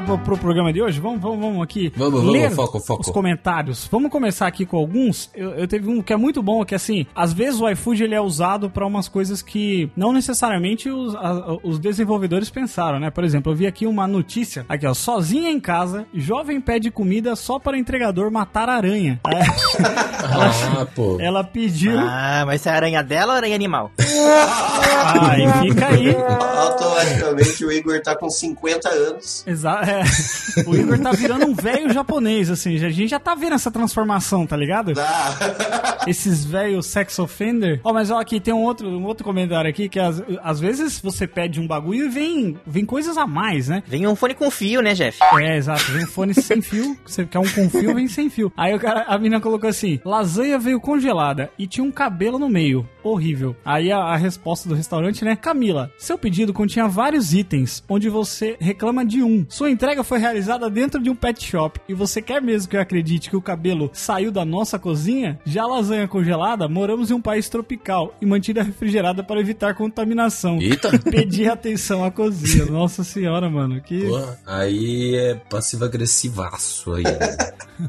vamos 0.00 0.04
pro, 0.04 0.18
pro 0.18 0.38
programa 0.38 0.72
de 0.72 0.80
hoje? 0.82 1.00
Vamos, 1.00 1.20
vamos, 1.20 1.38
vamos 1.40 1.62
aqui. 1.62 1.92
Vamos, 1.96 2.20
vamos, 2.20 2.32
ler 2.32 2.50
foco, 2.50 2.80
foco. 2.80 3.02
Os 3.02 3.10
comentários. 3.10 3.88
Vamos 3.90 4.10
começar 4.10 4.46
aqui 4.46 4.64
com 4.66 4.76
alguns. 4.76 5.30
Eu, 5.34 5.50
eu 5.50 5.68
teve 5.68 5.88
um 5.88 6.02
que 6.02 6.12
é 6.12 6.16
muito 6.16 6.42
bom, 6.42 6.64
que 6.64 6.74
assim, 6.74 7.06
às 7.14 7.32
vezes 7.32 7.60
o 7.60 7.68
iFood 7.68 8.02
ele 8.04 8.14
é 8.14 8.20
usado 8.20 8.70
pra 8.70 8.86
umas 8.86 9.08
coisas 9.08 9.42
que 9.42 9.90
não 9.96 10.12
necessariamente 10.12 10.88
os, 10.90 11.14
a- 11.14 11.58
os 11.62 11.78
desenvolvedores 11.78 12.50
pensaram, 12.50 12.98
né? 12.98 13.10
Por 13.10 13.24
exemplo, 13.24 13.52
eu 13.52 13.56
vi 13.56 13.66
aqui 13.66 13.86
uma 13.86 14.06
notícia, 14.06 14.64
aqui 14.68 14.86
ó, 14.86 14.94
sozinha 14.94 15.50
em 15.50 15.60
casa, 15.60 16.06
jovem 16.14 16.60
pede 16.60 16.90
comida 16.90 17.34
só 17.36 17.58
para 17.58 17.78
entregador 17.78 18.30
matar 18.30 18.68
aranha. 18.68 19.20
Ah, 19.24 20.86
pô. 20.94 21.18
Ela 21.20 21.42
pediu. 21.44 21.98
Ah, 21.98 22.44
mas 22.46 22.60
se 22.62 22.68
é 22.68 22.72
aranha 22.72 23.02
dela 23.02 23.32
ou 23.32 23.36
aranha 23.36 23.54
animal? 23.54 23.90
Ah, 23.98 25.36
e 25.38 25.68
fica 25.68 25.86
aí. 25.88 26.14
Automaticamente 26.14 27.64
o 27.64 27.72
Igor 27.72 28.00
tá 28.02 28.16
com 28.16 28.30
50 28.30 28.88
anos. 28.88 29.44
Exato. 29.46 29.81
É. 29.82 30.62
O 30.66 30.74
Igor 30.74 30.98
tá 30.98 31.12
virando 31.12 31.46
um 31.46 31.54
velho 31.54 31.92
japonês, 31.92 32.50
assim. 32.50 32.74
A 32.76 32.90
gente 32.90 33.08
já 33.08 33.18
tá 33.18 33.34
vendo 33.34 33.54
essa 33.54 33.70
transformação, 33.70 34.46
tá 34.46 34.56
ligado? 34.56 34.92
Ah, 34.98 36.02
Esses 36.06 36.44
velhos 36.44 36.86
sex 36.86 37.18
offender. 37.18 37.80
Ó, 37.84 37.92
mas 37.92 38.10
ó, 38.10 38.18
aqui 38.18 38.40
tem 38.40 38.52
um 38.52 38.62
outro, 38.62 38.88
um 38.88 39.04
outro 39.04 39.24
comentário 39.24 39.70
aqui 39.70 39.88
que 39.88 40.00
às, 40.00 40.22
às 40.42 40.58
vezes 40.58 41.00
você 41.00 41.26
pede 41.26 41.60
um 41.60 41.66
bagulho 41.66 42.06
e 42.06 42.08
vem, 42.08 42.58
vem 42.66 42.84
coisas 42.84 43.16
a 43.16 43.26
mais, 43.26 43.68
né? 43.68 43.82
Vem 43.86 44.06
um 44.06 44.16
fone 44.16 44.34
com 44.34 44.50
fio, 44.50 44.82
né, 44.82 44.94
Jeff? 44.94 45.18
É, 45.38 45.56
exato. 45.56 45.92
Vem 45.92 46.04
um 46.04 46.08
fone 46.08 46.34
sem 46.34 46.60
fio. 46.60 46.96
Você 47.06 47.24
quer 47.24 47.38
um 47.38 47.48
com 47.48 47.70
fio, 47.70 47.94
vem 47.94 48.08
sem 48.08 48.28
fio. 48.28 48.52
Aí 48.56 48.74
o 48.74 48.80
cara, 48.80 49.04
a 49.06 49.18
mina 49.18 49.40
colocou 49.40 49.68
assim: 49.70 50.00
lasanha 50.04 50.58
veio 50.58 50.80
congelada 50.80 51.50
e 51.58 51.66
tinha 51.66 51.84
um 51.84 51.92
cabelo 51.92 52.38
no 52.38 52.48
meio. 52.48 52.88
Horrível. 53.02 53.56
Aí 53.64 53.90
a, 53.90 53.98
a 53.98 54.16
resposta 54.16 54.68
do 54.68 54.74
restaurante, 54.74 55.24
né? 55.24 55.36
Camila, 55.36 55.90
seu 55.96 56.18
pedido 56.18 56.52
continha 56.52 56.88
vários 56.88 57.32
itens, 57.32 57.82
onde 57.88 58.08
você 58.08 58.56
reclama 58.60 59.04
de 59.04 59.22
um. 59.22 59.46
Sua 59.48 59.70
entrega 59.72 60.04
foi 60.04 60.18
realizada 60.18 60.68
dentro 60.70 61.02
de 61.02 61.10
um 61.10 61.14
pet 61.14 61.44
shop 61.44 61.80
e 61.88 61.94
você 61.94 62.20
quer 62.22 62.40
mesmo 62.40 62.68
que 62.70 62.76
eu 62.76 62.80
acredite 62.80 63.28
que 63.30 63.36
o 63.36 63.42
cabelo 63.42 63.90
saiu 63.92 64.30
da 64.30 64.44
nossa 64.44 64.78
cozinha? 64.78 65.38
Já 65.44 65.66
lasanha 65.66 66.06
congelada, 66.06 66.68
moramos 66.68 67.10
em 67.10 67.14
um 67.14 67.20
país 67.20 67.48
tropical 67.48 68.14
e 68.20 68.26
mantida 68.26 68.62
refrigerada 68.62 69.22
para 69.22 69.40
evitar 69.40 69.74
contaminação. 69.74 70.58
Eita. 70.60 70.90
Pedir 71.10 71.50
atenção 71.50 72.04
à 72.04 72.10
cozinha. 72.10 72.66
Nossa 72.66 73.02
senhora, 73.02 73.48
mano. 73.50 73.80
Que. 73.80 74.06
Pô, 74.06 74.20
aí 74.46 75.16
é 75.16 75.34
passivo-agressivaço 75.34 76.92
aí. 76.94 77.02
né? 77.04 77.36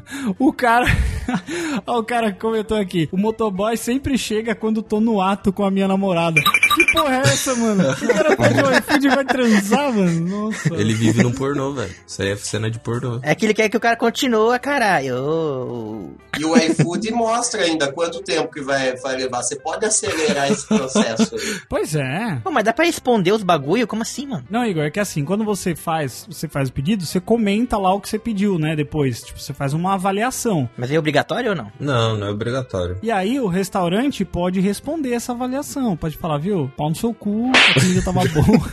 O 0.38 0.52
cara. 0.52 0.86
O 1.86 2.02
cara 2.02 2.32
comentou 2.32 2.76
aqui. 2.76 3.08
O 3.12 3.16
motoboy 3.16 3.76
sempre 3.76 4.16
chega 4.18 4.54
quando 4.54 4.82
tô 4.82 5.00
no 5.00 5.20
ato 5.20 5.52
com 5.52 5.64
a 5.64 5.70
minha 5.70 5.86
namorada. 5.86 6.40
Que 6.74 6.92
porra 6.92 7.16
é 7.16 7.20
essa, 7.20 7.54
mano? 7.54 7.84
O 8.04 8.08
cara 8.08 8.36
pede 8.36 8.62
o 8.62 8.78
iFood 8.78 9.06
e 9.06 9.10
vai 9.10 9.24
transar, 9.24 9.92
mano? 9.92 10.20
Nossa. 10.46 10.74
Ele 10.74 10.94
vive 10.94 11.22
num 11.22 11.32
pornô, 11.32 11.72
velho. 11.72 11.94
Isso 12.06 12.22
aí 12.22 12.30
é 12.30 12.36
cena 12.36 12.70
de 12.70 12.78
pornô. 12.78 13.18
É 13.22 13.34
que 13.34 13.44
ele 13.46 13.54
quer 13.54 13.68
que 13.68 13.76
o 13.76 13.80
cara 13.80 13.96
continue, 13.96 14.58
caralho. 14.58 16.12
E 16.38 16.44
o 16.44 16.56
iFood 16.56 17.10
mostra 17.12 17.62
ainda 17.62 17.92
quanto 17.92 18.20
tempo 18.22 18.52
que 18.52 18.60
vai, 18.60 18.96
vai 18.96 19.16
levar. 19.16 19.42
Você 19.42 19.56
pode 19.56 19.84
acelerar 19.86 20.50
esse 20.50 20.66
processo 20.66 21.34
aí. 21.34 21.54
Pois 21.68 21.94
é. 21.94 22.40
Pô, 22.42 22.50
mas 22.50 22.64
dá 22.64 22.72
pra 22.72 22.84
responder 22.84 23.32
os 23.32 23.42
bagulho? 23.42 23.86
Como 23.86 24.02
assim, 24.02 24.26
mano? 24.26 24.44
Não, 24.50 24.64
Igor, 24.64 24.84
é 24.84 24.90
que 24.90 25.00
assim, 25.00 25.24
quando 25.24 25.44
você 25.44 25.74
faz, 25.74 26.26
você 26.28 26.48
faz 26.48 26.68
o 26.68 26.72
pedido, 26.72 27.04
você 27.04 27.20
comenta 27.20 27.76
lá 27.78 27.92
o 27.94 28.00
que 28.00 28.08
você 28.08 28.18
pediu, 28.18 28.58
né? 28.58 28.76
Depois, 28.76 29.22
tipo, 29.22 29.40
você 29.40 29.52
faz 29.52 29.72
uma 29.72 29.94
avaliação. 29.94 30.68
Mas 30.76 30.90
é 30.90 30.98
obrigatório 30.98 31.50
ou 31.50 31.56
não? 31.56 31.70
Não, 31.80 32.16
não 32.16 32.26
é 32.26 32.30
obrigatório. 32.30 32.98
E 33.02 33.10
aí 33.10 33.40
o 33.40 33.46
restaurante 33.46 34.24
pode 34.24 34.60
responder 34.60 35.12
essa 35.12 35.32
avaliação. 35.32 35.96
Pode 35.96 36.16
falar, 36.16 36.38
viu? 36.38 36.63
Pau 36.76 36.88
no 36.88 36.94
seu 36.94 37.12
cu, 37.14 37.50
a 37.54 37.74
comida 37.80 38.02
tava 38.02 38.20
boa. 38.28 38.70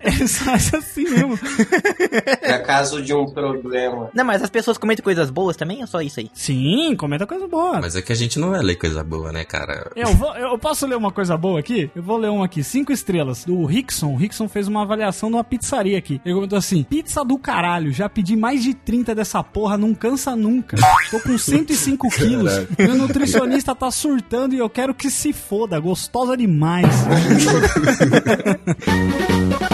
Eles 0.00 0.38
fazem 0.38 0.78
assim 0.78 1.04
mesmo. 1.04 1.38
É 2.42 2.58
caso 2.58 3.02
de 3.02 3.14
um 3.14 3.26
problema. 3.26 4.10
Não, 4.14 4.24
mas 4.24 4.42
as 4.42 4.50
pessoas 4.50 4.78
comentam 4.78 5.02
coisas 5.02 5.30
boas 5.30 5.56
também 5.56 5.80
ou 5.80 5.86
só 5.86 6.00
isso 6.00 6.20
aí? 6.20 6.30
Sim, 6.34 6.94
comenta 6.96 7.26
coisa 7.26 7.46
boa. 7.46 7.80
Mas 7.80 7.96
é 7.96 8.02
que 8.02 8.12
a 8.12 8.16
gente 8.16 8.38
não 8.38 8.50
vai 8.50 8.60
ler 8.60 8.76
coisa 8.76 9.02
boa, 9.02 9.32
né, 9.32 9.44
cara? 9.44 9.90
Eu, 9.96 10.08
vou, 10.14 10.34
eu 10.36 10.58
posso 10.58 10.86
ler 10.86 10.96
uma 10.96 11.10
coisa 11.10 11.36
boa 11.36 11.60
aqui? 11.60 11.90
Eu 11.94 12.02
vou 12.02 12.16
ler 12.16 12.30
uma 12.30 12.44
aqui, 12.44 12.62
cinco 12.62 12.92
estrelas, 12.92 13.44
do 13.44 13.64
Rickson. 13.64 14.12
O 14.12 14.16
Rickson 14.16 14.48
fez 14.48 14.68
uma 14.68 14.82
avaliação 14.82 15.30
de 15.30 15.36
uma 15.36 15.44
pizzaria 15.44 15.98
aqui. 15.98 16.20
Ele 16.24 16.34
comentou 16.34 16.58
assim: 16.58 16.82
pizza 16.82 17.24
do 17.24 17.38
caralho, 17.38 17.92
já 17.92 18.08
pedi 18.08 18.36
mais 18.36 18.62
de 18.62 18.74
30 18.74 19.14
dessa 19.14 19.42
porra, 19.42 19.76
não 19.76 19.94
cansa 19.94 20.36
nunca. 20.36 20.76
Tô 21.10 21.20
com 21.20 21.36
105 21.36 22.08
quilos. 22.16 22.52
Meu 22.78 22.94
nutricionista 22.94 23.74
tá 23.74 23.90
surtando 23.90 24.54
e 24.54 24.58
eu 24.58 24.68
quero 24.68 24.94
que 24.94 25.10
se 25.10 25.32
foda, 25.32 25.78
gostosa 25.78 26.36
demais 26.36 27.03
né? 27.08 28.58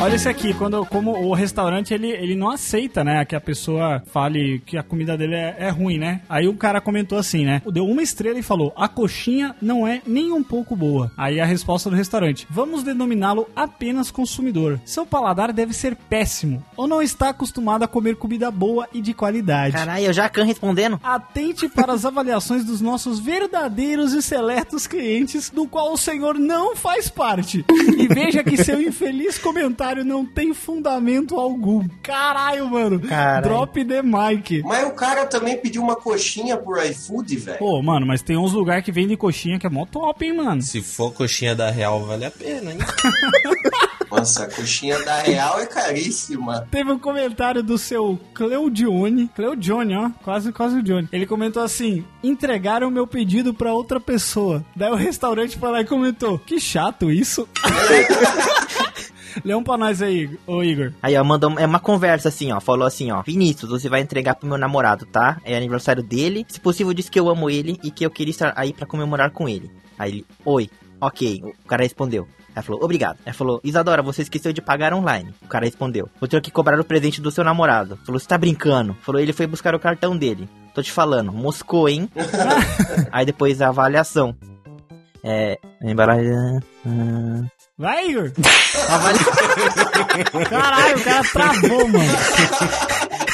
Olha 0.00 0.14
esse 0.14 0.30
aqui, 0.30 0.54
quando, 0.54 0.86
como 0.86 1.10
o 1.12 1.34
restaurante 1.34 1.92
ele, 1.92 2.08
ele 2.08 2.34
não 2.34 2.48
aceita, 2.48 3.04
né, 3.04 3.22
que 3.26 3.36
a 3.36 3.40
pessoa 3.40 4.02
fale 4.06 4.62
que 4.64 4.78
a 4.78 4.82
comida 4.82 5.14
dele 5.14 5.34
é, 5.34 5.56
é 5.58 5.68
ruim, 5.68 5.98
né? 5.98 6.22
Aí 6.26 6.48
o 6.48 6.54
cara 6.54 6.80
comentou 6.80 7.18
assim, 7.18 7.44
né? 7.44 7.60
Deu 7.70 7.84
uma 7.84 8.02
estrela 8.02 8.38
e 8.38 8.42
falou: 8.42 8.72
a 8.74 8.88
coxinha 8.88 9.54
não 9.60 9.86
é 9.86 10.00
nem 10.06 10.32
um 10.32 10.42
pouco 10.42 10.74
boa. 10.74 11.12
Aí 11.18 11.38
a 11.38 11.44
resposta 11.44 11.90
do 11.90 11.96
restaurante: 11.96 12.46
vamos 12.48 12.82
denominá-lo 12.82 13.46
apenas 13.54 14.10
consumidor. 14.10 14.80
Seu 14.86 15.04
paladar 15.04 15.52
deve 15.52 15.74
ser 15.74 15.94
péssimo 15.94 16.64
ou 16.78 16.88
não 16.88 17.02
está 17.02 17.28
acostumado 17.28 17.82
a 17.82 17.88
comer 17.88 18.16
comida 18.16 18.50
boa 18.50 18.88
e 18.94 19.02
de 19.02 19.12
qualidade. 19.12 19.74
Caralho, 19.74 20.06
eu 20.06 20.14
já 20.14 20.30
can 20.30 20.44
respondendo. 20.44 20.98
Atente 21.02 21.68
para 21.68 21.92
as 21.92 22.06
avaliações 22.06 22.64
dos 22.64 22.80
nossos 22.80 23.20
verdadeiros 23.20 24.14
e 24.14 24.22
seletos 24.22 24.86
clientes, 24.86 25.50
do 25.50 25.66
qual 25.66 25.92
o 25.92 25.98
senhor 25.98 26.38
não 26.38 26.74
faz 26.74 27.10
parte. 27.10 27.66
E 27.68 28.08
veja 28.08 28.42
que 28.42 28.56
seu 28.56 28.80
infeliz 28.80 29.36
comentário 29.38 29.89
não 29.96 30.24
tem 30.24 30.54
fundamento 30.54 31.36
algum. 31.36 31.86
Caralho, 32.02 32.68
mano. 32.68 33.00
Caralho. 33.00 33.42
Drop 33.42 33.84
the 33.84 34.02
mic. 34.02 34.62
Mas 34.64 34.88
o 34.88 34.92
cara 34.92 35.26
também 35.26 35.56
pediu 35.56 35.82
uma 35.82 35.96
coxinha 35.96 36.56
por 36.56 36.84
iFood, 36.84 37.36
velho. 37.36 37.58
Pô, 37.58 37.82
mano, 37.82 38.06
mas 38.06 38.22
tem 38.22 38.36
uns 38.36 38.52
lugares 38.52 38.84
que 38.84 38.92
vendem 38.92 39.16
coxinha 39.16 39.58
que 39.58 39.66
é 39.66 39.70
mó 39.70 39.84
top, 39.84 40.24
hein, 40.24 40.36
mano. 40.36 40.62
Se 40.62 40.80
for 40.80 41.12
coxinha 41.12 41.54
da 41.54 41.70
real, 41.70 42.04
vale 42.04 42.24
a 42.24 42.30
pena, 42.30 42.72
hein? 42.72 42.78
Nossa, 44.10 44.44
a 44.44 44.50
coxinha 44.50 44.98
da 45.04 45.20
Real 45.22 45.60
é 45.60 45.66
caríssima. 45.66 46.66
Teve 46.70 46.90
um 46.90 46.98
comentário 46.98 47.62
do 47.62 47.78
seu 47.78 48.18
Cleudione. 48.34 49.30
Cleudione, 49.34 49.96
ó. 49.96 50.10
Quase, 50.22 50.52
quase 50.52 50.78
o 50.78 50.82
Johnny. 50.82 51.08
Ele 51.12 51.26
comentou 51.26 51.62
assim: 51.62 52.04
entregaram 52.22 52.88
o 52.88 52.90
meu 52.90 53.06
pedido 53.06 53.54
pra 53.54 53.72
outra 53.72 54.00
pessoa. 54.00 54.64
Daí 54.74 54.90
o 54.90 54.96
restaurante 54.96 55.56
foi 55.56 55.70
lá 55.70 55.80
e 55.80 55.86
comentou: 55.86 56.38
que 56.40 56.58
chato 56.58 57.10
isso. 57.10 57.48
Lê 59.44 59.54
um 59.54 59.62
pra 59.62 59.76
nós 59.76 60.02
aí, 60.02 60.30
ô 60.46 60.62
Igor. 60.62 60.92
Aí, 61.02 61.16
ó, 61.16 61.24
mandou 61.24 61.58
é 61.58 61.66
uma 61.66 61.80
conversa 61.80 62.28
assim, 62.28 62.52
ó. 62.52 62.60
Falou 62.60 62.86
assim, 62.86 63.10
ó. 63.10 63.22
Vinícius, 63.22 63.70
você 63.70 63.88
vai 63.88 64.00
entregar 64.00 64.34
pro 64.34 64.48
meu 64.48 64.58
namorado, 64.58 65.06
tá? 65.06 65.40
É 65.44 65.56
aniversário 65.56 66.02
dele. 66.02 66.46
Se 66.48 66.60
possível, 66.60 66.92
disse 66.92 67.10
que 67.10 67.18
eu 67.18 67.28
amo 67.28 67.50
ele 67.50 67.78
e 67.82 67.90
que 67.90 68.04
eu 68.04 68.10
queria 68.10 68.30
estar 68.30 68.52
aí 68.56 68.72
pra 68.72 68.86
comemorar 68.86 69.30
com 69.30 69.48
ele. 69.48 69.70
Aí 69.98 70.10
ele, 70.10 70.26
oi, 70.44 70.70
ok. 71.00 71.42
O 71.64 71.68
cara 71.68 71.82
respondeu. 71.82 72.26
Ela 72.54 72.62
falou, 72.62 72.82
obrigado. 72.82 73.18
Ela 73.24 73.34
falou, 73.34 73.60
Isadora, 73.62 74.02
você 74.02 74.22
esqueceu 74.22 74.52
de 74.52 74.60
pagar 74.60 74.92
online. 74.92 75.32
O 75.42 75.46
cara 75.46 75.64
respondeu, 75.64 76.08
vou 76.18 76.28
ter 76.28 76.40
que 76.40 76.50
cobrar 76.50 76.78
o 76.80 76.84
presente 76.84 77.20
do 77.20 77.30
seu 77.30 77.44
namorado. 77.44 77.96
Falou, 78.04 78.18
você 78.18 78.26
tá 78.26 78.36
brincando? 78.36 78.94
Falou, 79.02 79.20
ele 79.20 79.32
foi 79.32 79.46
buscar 79.46 79.74
o 79.74 79.78
cartão 79.78 80.16
dele. 80.16 80.48
Tô 80.74 80.82
te 80.82 80.90
falando, 80.90 81.32
moscou, 81.32 81.88
hein? 81.88 82.08
Aí 83.10 83.24
depois 83.24 83.62
a 83.62 83.68
avaliação. 83.68 84.36
É, 85.22 85.58
embalagem... 85.82 86.32
ah, 86.86 87.44
Vai, 87.80 88.10
Igor. 88.10 88.30
Caralho, 90.50 90.98
o 90.98 91.02
cara 91.02 91.22
travou, 91.32 91.88
mano. 91.88 92.12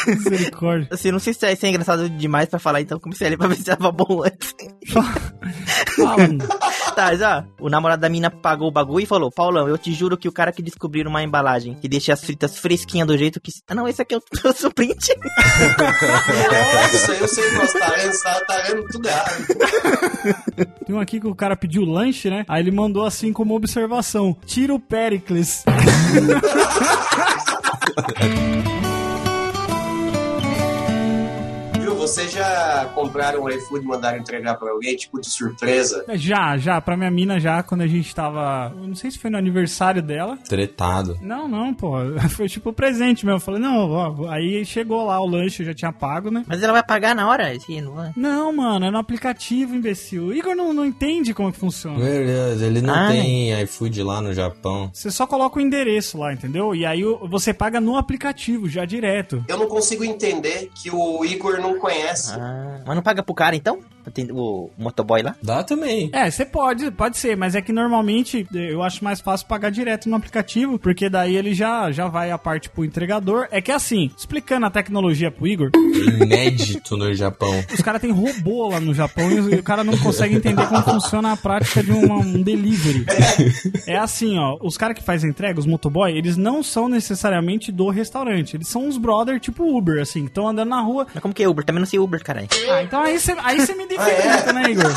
Misericórdia. 0.07 0.88
Assim, 0.90 1.11
não 1.11 1.19
sei 1.19 1.33
se 1.33 1.53
isso 1.53 1.66
é 1.66 1.69
engraçado 1.69 2.09
demais 2.09 2.49
pra 2.49 2.59
falar, 2.59 2.81
então 2.81 2.99
comecei 2.99 3.27
a 3.27 3.31
ler 3.31 3.37
pra 3.37 3.49
ver 3.49 3.57
se 3.57 3.64
tava 3.64 3.90
bom 3.90 4.23
antes. 4.25 4.55
Fala. 4.88 5.14
Tá, 6.95 7.14
já. 7.14 7.45
O 7.61 7.69
namorado 7.69 8.01
da 8.01 8.09
mina 8.09 8.31
pagou 8.31 8.69
o 8.69 8.73
bagulho 8.73 9.05
e 9.05 9.07
falou: 9.07 9.31
Paulão, 9.31 9.69
eu 9.69 9.77
te 9.77 9.92
juro 9.92 10.16
que 10.16 10.29
o 10.29 10.33
cara 10.33 10.51
que 10.51 10.62
descobriu 10.62 11.07
uma 11.09 11.23
embalagem 11.23 11.75
que 11.75 11.88
deixa 11.88 12.14
as 12.14 12.25
fritas 12.25 12.59
fresquinhas 12.59 13.07
do 13.07 13.19
jeito 13.19 13.38
que. 13.38 13.53
Ah, 13.69 13.75
não, 13.75 13.87
esse 13.87 14.01
aqui 14.01 14.14
é 14.14 14.16
o 14.16 14.21
trouxe 14.21 14.64
o 14.66 14.73
print. 14.73 15.14
Nossa, 15.79 17.12
eu 17.12 17.29
sei 17.29 17.51
que 17.51 17.57
nós 17.57 17.73
tá 17.73 17.90
tá, 18.25 18.40
tá 18.47 18.62
lendo 18.69 18.87
tudo 18.88 19.09
errado. 19.09 19.47
Tem 20.87 20.97
um 20.97 21.01
aqui 21.01 21.21
que 21.21 21.27
o 21.27 21.35
cara 21.35 21.57
pediu 21.57 21.85
lanche, 21.85 22.31
né? 22.31 22.45
Aí 22.49 22.62
ele 22.62 22.71
mandou 22.71 23.05
assim 23.05 23.33
como 23.33 23.55
observação: 23.55 24.37
tira 24.47 24.75
o 24.75 24.81
Pericles. 24.81 25.64
vocês 32.07 32.31
já 32.33 32.88
compraram 32.95 33.42
um 33.42 33.49
iFood 33.49 33.85
e 33.85 33.88
mandaram 33.88 34.19
entregar 34.19 34.55
pra 34.55 34.71
alguém, 34.71 34.95
tipo 34.95 35.21
de 35.21 35.29
surpresa? 35.29 36.05
Já, 36.14 36.57
já, 36.57 36.81
pra 36.81 36.97
minha 36.97 37.11
mina 37.11 37.40
já, 37.40 37.62
quando 37.62 37.81
a 37.83 37.87
gente 37.87 38.14
tava. 38.14 38.73
Não 38.77 38.95
sei 38.95 39.11
se 39.11 39.19
foi 39.19 39.29
no 39.31 39.37
aniversário 39.37 40.01
dela. 40.01 40.38
Tretado. 40.49 41.19
Não, 41.21 41.49
não, 41.49 41.75
pô. 41.75 41.97
Foi 42.31 42.49
tipo 42.49 42.73
presente 42.73 43.25
mesmo. 43.25 43.37
Eu 43.37 43.40
falei, 43.40 43.61
não, 43.61 43.90
ó. 43.90 44.29
Aí 44.31 44.64
chegou 44.64 45.05
lá 45.07 45.21
o 45.21 45.27
lanche, 45.27 45.62
eu 45.62 45.66
já 45.66 45.75
tinha 45.75 45.92
pago, 45.92 46.31
né? 46.31 46.45
Mas 46.47 46.62
ela 46.62 46.73
vai 46.73 46.83
pagar 46.83 47.14
na 47.14 47.29
hora? 47.29 47.55
Esse 47.55 47.81
não. 47.81 48.12
Não, 48.16 48.53
mano, 48.53 48.87
é 48.87 48.90
no 48.90 48.99
aplicativo, 48.99 49.75
imbecil. 49.75 50.27
O 50.27 50.35
Igor 50.35 50.55
não, 50.55 50.73
não 50.73 50.85
entende 50.85 51.33
como 51.35 51.53
que 51.53 51.59
funciona. 51.59 51.99
Meu 51.99 52.27
Deus, 52.27 52.61
ele 52.62 52.81
não 52.83 52.95
Ah, 52.95 53.09
tem 53.09 53.61
iFood 53.62 54.03
lá 54.03 54.21
no 54.21 54.33
Japão. 54.33 54.90
Você 54.92 55.11
só 55.11 55.27
coloca 55.27 55.59
o 55.59 55.62
endereço 55.62 56.19
lá, 56.19 56.33
entendeu? 56.33 56.75
E 56.75 56.85
aí 56.85 57.03
você 57.29 57.53
paga 57.55 57.81
no 57.81 57.97
aplicativo, 57.97 58.69
já 58.69 58.85
direto. 58.85 59.45
Eu 59.49 59.59
não 59.59 59.66
consigo 59.69 60.05
entender 60.05 60.71
que 60.75 60.90
o 60.90 61.25
Igor 61.25 61.61
não 61.61 61.79
conhece. 61.79 61.95
Ah, 62.38 62.80
mas 62.85 62.96
não 62.96 63.02
paga 63.02 63.22
pro 63.22 63.35
cara 63.35 63.56
então? 63.56 63.80
Tem 64.12 64.27
O 64.31 64.71
motoboy 64.79 65.23
lá? 65.23 65.35
Dá 65.42 65.62
também. 65.64 66.11
É, 66.12 66.31
você 66.31 66.45
pode, 66.45 66.90
pode 66.90 67.16
ser, 67.16 67.37
mas 67.37 67.55
é 67.55 67.61
que 67.61 67.73
normalmente 67.73 68.47
eh, 68.55 68.73
eu 68.73 68.83
acho 68.83 69.03
mais 69.05 69.21
fácil 69.21 69.47
pagar 69.47 69.71
direto 69.71 70.09
no 70.09 70.16
aplicativo, 70.16 70.79
porque 70.79 71.09
daí 71.09 71.37
ele 71.37 71.55
já, 71.55 71.90
já 71.90 72.07
vai 72.09 72.31
a 72.31 72.38
parte 72.38 72.69
pro 72.71 72.85
entregador. 72.85 73.47
É 73.51 73.61
que 73.61 73.73
assim, 73.73 74.11
explicando 74.16 74.66
a 74.66 74.71
tecnologia 74.71 75.31
pro 75.31 75.47
Igor, 75.47 75.71
Inédito 76.23 76.97
no 76.97 77.12
Japão. 77.14 77.53
os 77.73 77.81
caras 77.81 78.01
têm 78.01 78.11
robô 78.12 78.69
lá 78.69 78.81
no 78.81 78.95
Japão 78.95 79.31
e 79.31 79.57
o 79.57 79.62
cara 79.62 79.83
não 79.85 79.97
consegue 79.99 80.35
entender 80.37 80.66
como 80.69 80.83
funciona 80.83 81.33
a 81.33 81.37
prática 81.37 81.83
de 81.83 81.92
uma- 81.92 82.16
um 82.16 82.42
delivery. 82.42 83.05
É 83.87 83.97
assim, 83.97 84.38
ó, 84.38 84.57
os 84.61 84.77
caras 84.77 84.97
que 84.99 85.03
fazem 85.05 85.31
entrega, 85.31 85.59
os 85.59 85.66
motoboy, 85.66 86.12
eles 86.16 86.37
não 86.37 86.62
são 86.62 86.88
necessariamente 86.88 87.71
do 87.73 87.88
restaurante, 87.90 88.57
eles 88.57 88.69
são 88.69 88.87
uns 88.87 88.97
brother 88.99 89.38
tipo 89.40 89.64
Uber, 89.77 90.01
assim, 90.01 90.23
que 90.23 90.29
estão 90.29 90.49
andando 90.49 90.69
na 90.69 90.81
rua. 90.81 91.07
Mas 91.12 91.23
como 91.23 91.35
que 91.35 91.42
é 91.42 91.49
Uber? 91.49 91.64
Também 91.64 91.81
não 91.81 91.87
sei 91.87 91.99
Uber, 91.99 92.23
caralho. 92.23 92.49
Ah, 92.71 92.83
então 92.83 93.01
aí 93.03 93.19
você 93.19 93.33
aí 93.42 93.77
me 93.77 93.87
dificulta, 93.98 94.52
né, 94.52 94.62
Igor? 94.70 94.92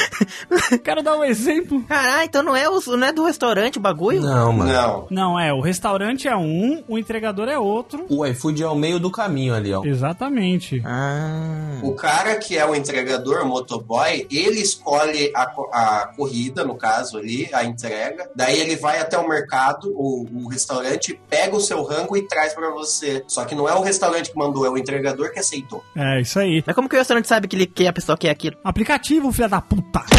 Quero 0.82 1.02
dar 1.02 1.16
um 1.16 1.24
exemplo. 1.24 1.82
Caralho, 1.84 2.24
então 2.24 2.42
não 2.42 2.56
é, 2.56 2.68
o, 2.68 2.80
não 2.96 3.06
é 3.06 3.12
do 3.12 3.24
restaurante 3.24 3.78
o 3.78 3.80
bagulho? 3.80 4.20
Não, 4.20 4.52
mano. 4.52 4.72
Não. 4.72 5.06
Não, 5.10 5.40
é, 5.40 5.52
o 5.52 5.60
restaurante 5.60 6.28
é 6.28 6.36
um, 6.36 6.82
o 6.88 6.98
entregador 6.98 7.48
é 7.48 7.58
outro. 7.58 8.06
O 8.08 8.24
iFood 8.26 8.62
é 8.62 8.68
o 8.68 8.74
meio 8.74 8.98
do 8.98 9.10
caminho 9.10 9.54
ali, 9.54 9.72
ó. 9.72 9.84
Exatamente. 9.84 10.82
Ah. 10.84 11.80
O 11.82 11.92
cara 11.94 12.36
que 12.36 12.56
é 12.56 12.66
o 12.66 12.74
entregador, 12.74 13.42
o 13.42 13.46
motoboy, 13.46 14.26
ele 14.30 14.60
escolhe 14.60 15.32
a, 15.34 15.42
a 15.72 16.12
corrida, 16.16 16.64
no 16.64 16.76
caso 16.76 17.18
ali, 17.18 17.48
a 17.52 17.64
entrega. 17.64 18.30
Daí 18.34 18.58
ele 18.58 18.76
vai 18.76 19.00
até 19.00 19.18
o 19.18 19.28
mercado, 19.28 19.92
o, 19.94 20.26
o 20.32 20.48
restaurante, 20.48 21.18
pega 21.28 21.56
o 21.56 21.60
seu 21.60 21.82
rango 21.82 22.16
e 22.16 22.22
traz 22.22 22.54
pra 22.54 22.70
você. 22.70 23.24
Só 23.26 23.44
que 23.44 23.54
não 23.54 23.68
é 23.68 23.74
o 23.74 23.82
restaurante 23.82 24.30
que 24.30 24.38
mandou, 24.38 24.64
é 24.64 24.70
o 24.70 24.78
entregador 24.78 25.32
que 25.32 25.40
aceitou. 25.40 25.82
É, 25.96 26.20
isso 26.20 26.38
aí. 26.38 26.62
Mas 26.66 26.74
como 26.74 26.88
que 26.88 26.94
o 26.94 26.98
restaurante 26.98 27.28
sabe 27.28 27.48
que, 27.48 27.56
ele, 27.56 27.66
que 27.66 27.86
a 27.86 27.92
pessoa 27.92 28.16
quer 28.16 28.30
aquilo? 28.30 28.56
Aplicativo, 28.64 29.32
filha 29.32 29.48
da 29.48 29.60
puta. 29.60 29.81
Eu 29.82 30.12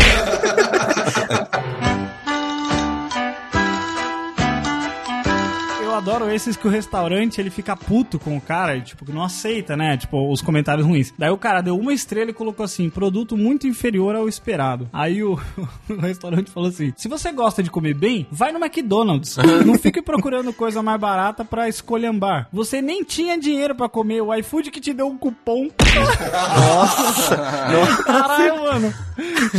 eu 5.94 5.98
adoro 5.98 6.30
esses 6.32 6.58
que 6.58 6.68
o 6.68 6.72
restaurante 6.72 7.40
ele 7.40 7.50
fica 7.50 7.76
puto 7.76 8.18
com 8.20 8.36
o 8.36 8.42
cara, 8.42 8.80
tipo, 8.82 9.06
que 9.06 9.12
não 9.12 9.24
aceita, 9.24 9.78
né? 9.78 9.96
Tipo, 9.96 10.32
os 10.32 10.42
comentários 10.42 10.86
ruins. 10.86 11.14
Daí 11.18 11.30
o 11.30 11.38
cara 11.38 11.62
deu 11.62 11.78
uma 11.78 11.94
estrela 11.94 12.32
e 12.32 12.34
colocou 12.34 12.64
assim: 12.64 12.90
produto 12.90 13.38
muito 13.38 13.68
inferior 13.68 14.16
ao 14.16 14.28
esperado. 14.28 14.90
Aí 14.92 15.24
o, 15.24 15.40
o 15.90 15.96
restaurante 16.00 16.50
falou 16.50 16.70
assim: 16.70 16.92
se 16.98 17.08
você 17.08 17.32
gosta 17.32 17.62
de 17.62 17.70
comer 17.70 17.94
bem, 17.94 18.26
vai 18.32 18.52
no 18.52 18.60
McDonald's. 18.64 19.38
não 19.66 19.78
fique 19.78 20.02
procurando 20.02 20.52
coisa 20.52 20.82
mais 20.82 21.00
barata 21.00 21.46
pra 21.46 21.70
escolhambar. 21.70 22.48
Você 22.52 22.82
nem 22.82 23.04
tinha 23.04 23.38
dinheiro 23.38 23.76
pra 23.76 23.88
comer, 23.88 24.22
o 24.22 24.34
iFood 24.36 24.72
que 24.72 24.82
te 24.82 24.94
deu 24.94 25.08
um 25.08 25.18
cupom. 25.18 25.70
Nossa! 26.58 27.36
Caralho, 28.04 28.64
mano. 28.64 28.94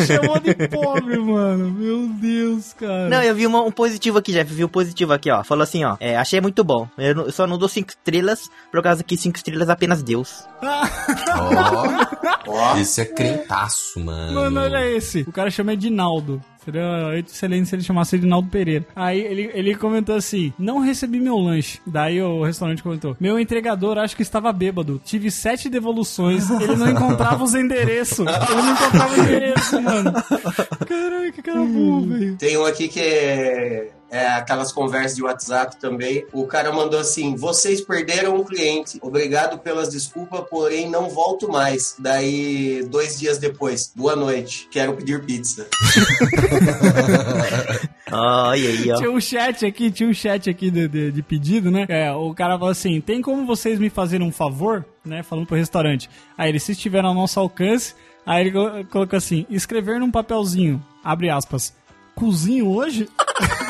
Chamou 0.07 0.39
de 0.41 0.55
pobre, 0.69 1.19
mano. 1.19 1.71
Meu 1.71 2.09
Deus, 2.09 2.73
cara. 2.73 3.09
Não, 3.09 3.23
eu 3.23 3.35
vi 3.35 3.47
uma- 3.47 3.63
um 3.63 3.71
positivo 3.71 4.19
aqui, 4.19 4.33
Jeff. 4.33 4.53
Vi 4.53 4.65
um 4.65 4.69
positivo 4.69 5.13
aqui, 5.13 5.31
ó. 5.31 5.45
Falou 5.45 5.63
assim, 5.63 5.85
ó. 5.85 5.97
É, 6.01 6.17
achei 6.25 6.41
muito 6.41 6.65
bom. 6.65 6.89
Eu, 6.99 7.15
não- 7.15 7.25
eu 7.27 7.33
só 7.33 7.47
não 7.47 7.59
dou 7.59 7.69
cinco 7.69 7.91
estrelas, 7.91 8.51
por 8.73 8.83
causa 8.83 9.05
que 9.05 9.17
cinco 9.17 9.37
estrelas 9.37 9.69
apenas 9.69 10.03
Deus. 10.03 10.45
Ó, 10.63 12.49
Ó, 12.49 12.77
esse 12.79 13.01
é 13.01 13.05
crentaço, 13.05 14.01
mano. 14.01 14.35
Mano, 14.35 14.61
olha 14.61 14.87
esse. 14.91 15.23
O 15.23 15.33
cara 15.33 15.51
chama 15.51 15.73
Edinaldo. 15.75 16.41
Seria 16.65 17.19
excelente 17.19 17.69
se 17.69 17.75
ele 17.77 17.83
chamasse 17.83 18.17
Edinaldo 18.17 18.49
Pereira. 18.49 18.87
Aí 18.97 19.21
ele, 19.21 19.51
ele 19.53 19.75
comentou 19.75 20.17
assim: 20.17 20.51
Não 20.59 20.79
recebi 20.79 21.21
meu 21.21 21.37
lanche. 21.37 21.79
Daí 21.87 22.23
o 22.23 22.43
restaurante 22.43 22.83
comentou: 22.83 23.15
Meu 23.21 23.39
entregador 23.39 23.99
acho 23.99 24.17
que 24.17 24.23
estava 24.23 24.51
bêbado. 24.51 24.99
Tive 25.05 25.31
sete 25.31 25.69
devoluções. 25.69 26.49
Ele 26.49 26.75
não 26.77 26.89
encontrava 26.89 27.45
os 27.45 27.55
endereços. 27.55 28.21
Ele 28.27 28.63
não 28.63 28.73
encontrava 28.73 29.15
o 29.15 29.21
endereço, 29.21 29.83
mano. 29.83 30.13
Caralho, 30.89 31.33
que 31.35 31.43
cara 31.43 31.61
burro, 31.61 32.07
velho. 32.07 32.37
tem 32.39 32.57
um 32.57 32.65
aqui 32.65 32.89
que 32.89 33.01
é, 33.01 33.91
é 34.15 34.29
aquelas 34.29 34.71
conversas 34.73 35.17
de 35.17 35.23
WhatsApp 35.25 35.77
também. 35.77 36.25
O 36.33 36.47
cara 36.47 36.73
mandou 36.73 37.01
assim: 37.01 37.35
vocês 37.35 37.81
perderam 37.81 38.37
um 38.37 38.45
cliente. 38.45 38.99
Obrigado 39.03 39.59
pelas 39.59 39.89
desculpas, 39.89 40.43
porém 40.49 40.89
não 40.89 41.09
volto 41.11 41.49
mais. 41.51 41.97
Daí, 41.99 42.85
dois 42.89 43.19
dias 43.19 43.39
depois, 43.39 43.93
boa 43.95 44.15
noite. 44.15 44.69
Quero 44.71 44.95
pedir 44.95 45.25
pizza. 45.25 45.67
Olha 48.13 48.69
aí, 48.69 48.93
ó. 48.93 48.97
Tinha 48.97 49.11
um 49.11 49.21
chat 49.21 49.67
aqui, 49.67 49.91
tinha 49.91 50.09
um 50.09 50.15
chat 50.15 50.49
aqui 50.49 50.71
de, 50.71 50.87
de, 50.87 51.11
de 51.11 51.23
pedido, 51.23 51.71
né? 51.71 51.87
É, 51.89 52.13
o 52.13 52.33
cara 52.35 52.55
falou 52.59 52.71
assim: 52.71 53.01
tem 53.01 53.21
como 53.21 53.45
vocês 53.47 53.79
me 53.79 53.91
fazerem 53.91 54.27
um 54.27 54.33
favor, 54.33 54.85
né? 55.05 55.23
Falando 55.23 55.47
pro 55.47 55.57
restaurante. 55.57 56.09
Aí 56.39 56.51
ele, 56.51 56.61
se 56.61 56.73
estiver 56.73 57.05
ao 57.05 57.15
nosso 57.15 57.41
alcance, 57.41 57.95
aí 58.25 58.47
ele 58.47 58.53
co- 58.53 58.85
colocou 58.91 59.17
assim: 59.17 59.45
escrever 59.51 59.99
num 59.99 60.11
papelzinho, 60.11 60.81
abre 61.03 61.31
aspas, 61.31 61.75
cozinho 62.15 62.69
hoje? 62.69 63.09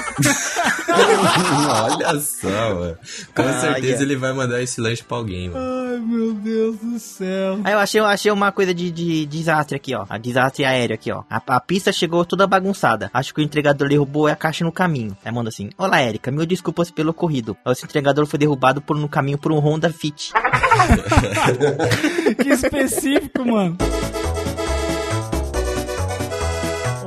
Olha 0.89 2.21
só, 2.21 2.49
mano. 2.75 2.97
Com 3.35 3.43
Ah, 3.43 3.53
certeza 3.61 3.87
yeah. 3.87 4.03
ele 4.03 4.17
vai 4.17 4.33
mandar 4.33 4.63
esse 4.63 4.81
lanche 4.81 5.03
pra 5.03 5.17
alguém, 5.17 5.49
mano. 5.51 5.65
Ai, 5.65 5.99
meu 5.99 6.33
Deus 6.35 6.77
do 6.79 6.99
céu. 6.99 7.59
Aí 7.65 7.73
eu 7.73 7.79
achei, 7.79 8.01
eu 8.01 8.05
achei 8.07 8.31
uma 8.31 8.53
coisa 8.53 8.73
de, 8.75 8.91
de 8.91 9.27
desastre 9.27 9.77
aqui, 9.77 9.95
ó. 9.95 10.05
A 10.09 10.19
desastre 10.19 10.65
aéreo 10.65 10.95
aqui, 10.95 11.11
ó. 11.13 11.23
A, 11.29 11.43
a 11.47 11.61
pista 11.61 11.93
chegou 11.93 12.25
toda 12.25 12.47
bagunçada. 12.47 13.11
Acho 13.13 13.35
que 13.35 13.41
o 13.41 13.45
entregador 13.45 13.89
derrubou 13.89 14.27
a 14.27 14.37
caixa 14.37 14.65
no 14.65 14.73
caminho. 14.73 15.17
Aí 15.25 15.33
manda 15.33 15.49
assim: 15.49 15.71
Olá, 15.77 16.01
Érica, 16.01 16.31
mil 16.31 16.47
desculpas 16.47 16.91
pelo 16.91 17.11
ocorrido. 17.11 17.57
Esse 17.67 17.85
entregador 17.85 18.27
foi 18.27 18.39
derrubado 18.39 18.81
por 18.81 18.97
no 18.97 19.09
caminho 19.09 19.39
por 19.39 19.53
um 19.53 19.59
Honda 19.59 19.91
Fit. 19.93 20.33
Que 22.43 22.49
específico, 22.51 23.45
mano. 23.45 23.77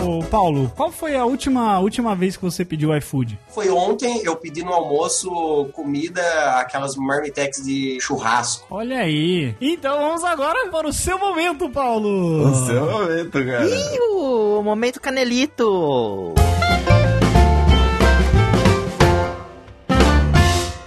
Ô, 0.08 0.24
Paulo, 0.24 0.72
qual 0.74 0.90
foi 0.90 1.18
a 1.18 1.26
última, 1.26 1.80
última 1.80 2.16
vez 2.16 2.38
que 2.38 2.42
você 2.42 2.64
pediu 2.64 2.96
iFood? 2.96 3.38
Foi 3.50 3.70
ontem, 3.70 4.22
eu 4.24 4.38
pedi 4.38 4.64
no 4.64 4.72
almoço 4.72 5.30
comida, 5.74 6.22
aquelas 6.52 6.96
marmitex 6.96 7.62
de 7.62 8.00
churrasco. 8.00 8.66
Olha 8.70 9.00
aí. 9.00 9.54
Então 9.60 10.00
vamos 10.00 10.24
agora 10.24 10.70
para 10.70 10.88
o 10.88 10.94
seu 10.94 11.20
momento, 11.20 11.70
Paulo. 11.70 12.48
momento, 12.90 13.46
cara. 13.46 13.66
Ih, 13.66 14.00
o 14.14 14.62
momento 14.64 15.02
canelito. 15.02 16.34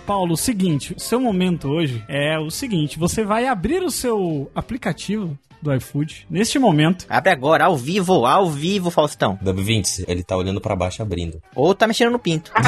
Paulo, 0.07 0.33
o 0.33 0.39
seguinte, 0.39 0.95
o 0.97 1.01
seu 1.01 1.21
momento 1.21 1.69
hoje 1.69 2.03
é 2.09 2.39
o 2.39 2.51
seguinte, 2.51 2.99
você 2.99 3.23
vai 3.23 3.47
abrir 3.47 3.83
o 3.83 3.91
seu 3.91 4.51
aplicativo 4.55 5.39
do 5.63 5.75
iFood 5.75 6.27
neste 6.31 6.59
momento. 6.59 7.07
Abre 7.09 7.31
agora, 7.31 7.65
ao 7.65 7.77
vivo, 7.77 8.27
ao 8.27 8.51
vivo, 8.51 8.91
Faustão. 8.91 9.39
W20, 9.43 10.05
ele 10.09 10.23
tá 10.23 10.37
olhando 10.37 10.61
pra 10.61 10.77
baixo 10.77 11.03
abrindo. 11.03 11.41
Ou 11.55 11.75
tá 11.75 11.87
mexendo 11.87 12.13
no 12.13 12.19
pinto. 12.19 12.53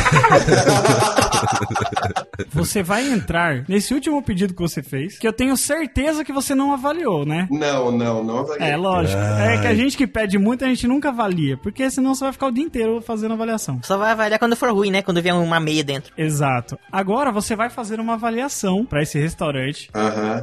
Você 2.52 2.82
vai 2.82 3.10
entrar 3.10 3.64
nesse 3.68 3.94
último 3.94 4.22
pedido 4.22 4.54
que 4.54 4.60
você 4.60 4.82
fez, 4.82 5.18
que 5.18 5.26
eu 5.26 5.32
tenho 5.32 5.56
certeza 5.56 6.24
que 6.24 6.32
você 6.32 6.54
não 6.54 6.72
avaliou, 6.72 7.24
né? 7.24 7.46
Não, 7.50 7.90
não, 7.90 8.22
não 8.22 8.38
avaliei. 8.38 8.70
É, 8.70 8.76
lógico. 8.76 9.20
É 9.20 9.58
que 9.58 9.66
a 9.66 9.74
gente 9.74 9.96
que 9.96 10.06
pede 10.06 10.38
muito, 10.38 10.64
a 10.64 10.68
gente 10.68 10.86
nunca 10.86 11.08
avalia, 11.08 11.56
porque 11.56 11.90
senão 11.90 12.14
você 12.14 12.24
vai 12.24 12.32
ficar 12.32 12.46
o 12.46 12.52
dia 12.52 12.64
inteiro 12.64 13.00
fazendo 13.00 13.32
avaliação. 13.32 13.80
Só 13.82 13.96
vai 13.96 14.12
avaliar 14.12 14.38
quando 14.38 14.56
for 14.56 14.70
ruim, 14.72 14.90
né? 14.90 15.02
Quando 15.02 15.22
vier 15.22 15.34
uma 15.34 15.60
meia 15.60 15.82
dentro. 15.82 16.12
Exato. 16.16 16.78
Agora 16.90 17.32
você 17.32 17.56
vai 17.56 17.70
fazer 17.70 18.00
uma 18.00 18.14
avaliação 18.14 18.84
para 18.84 19.02
esse 19.02 19.18
restaurante. 19.18 19.90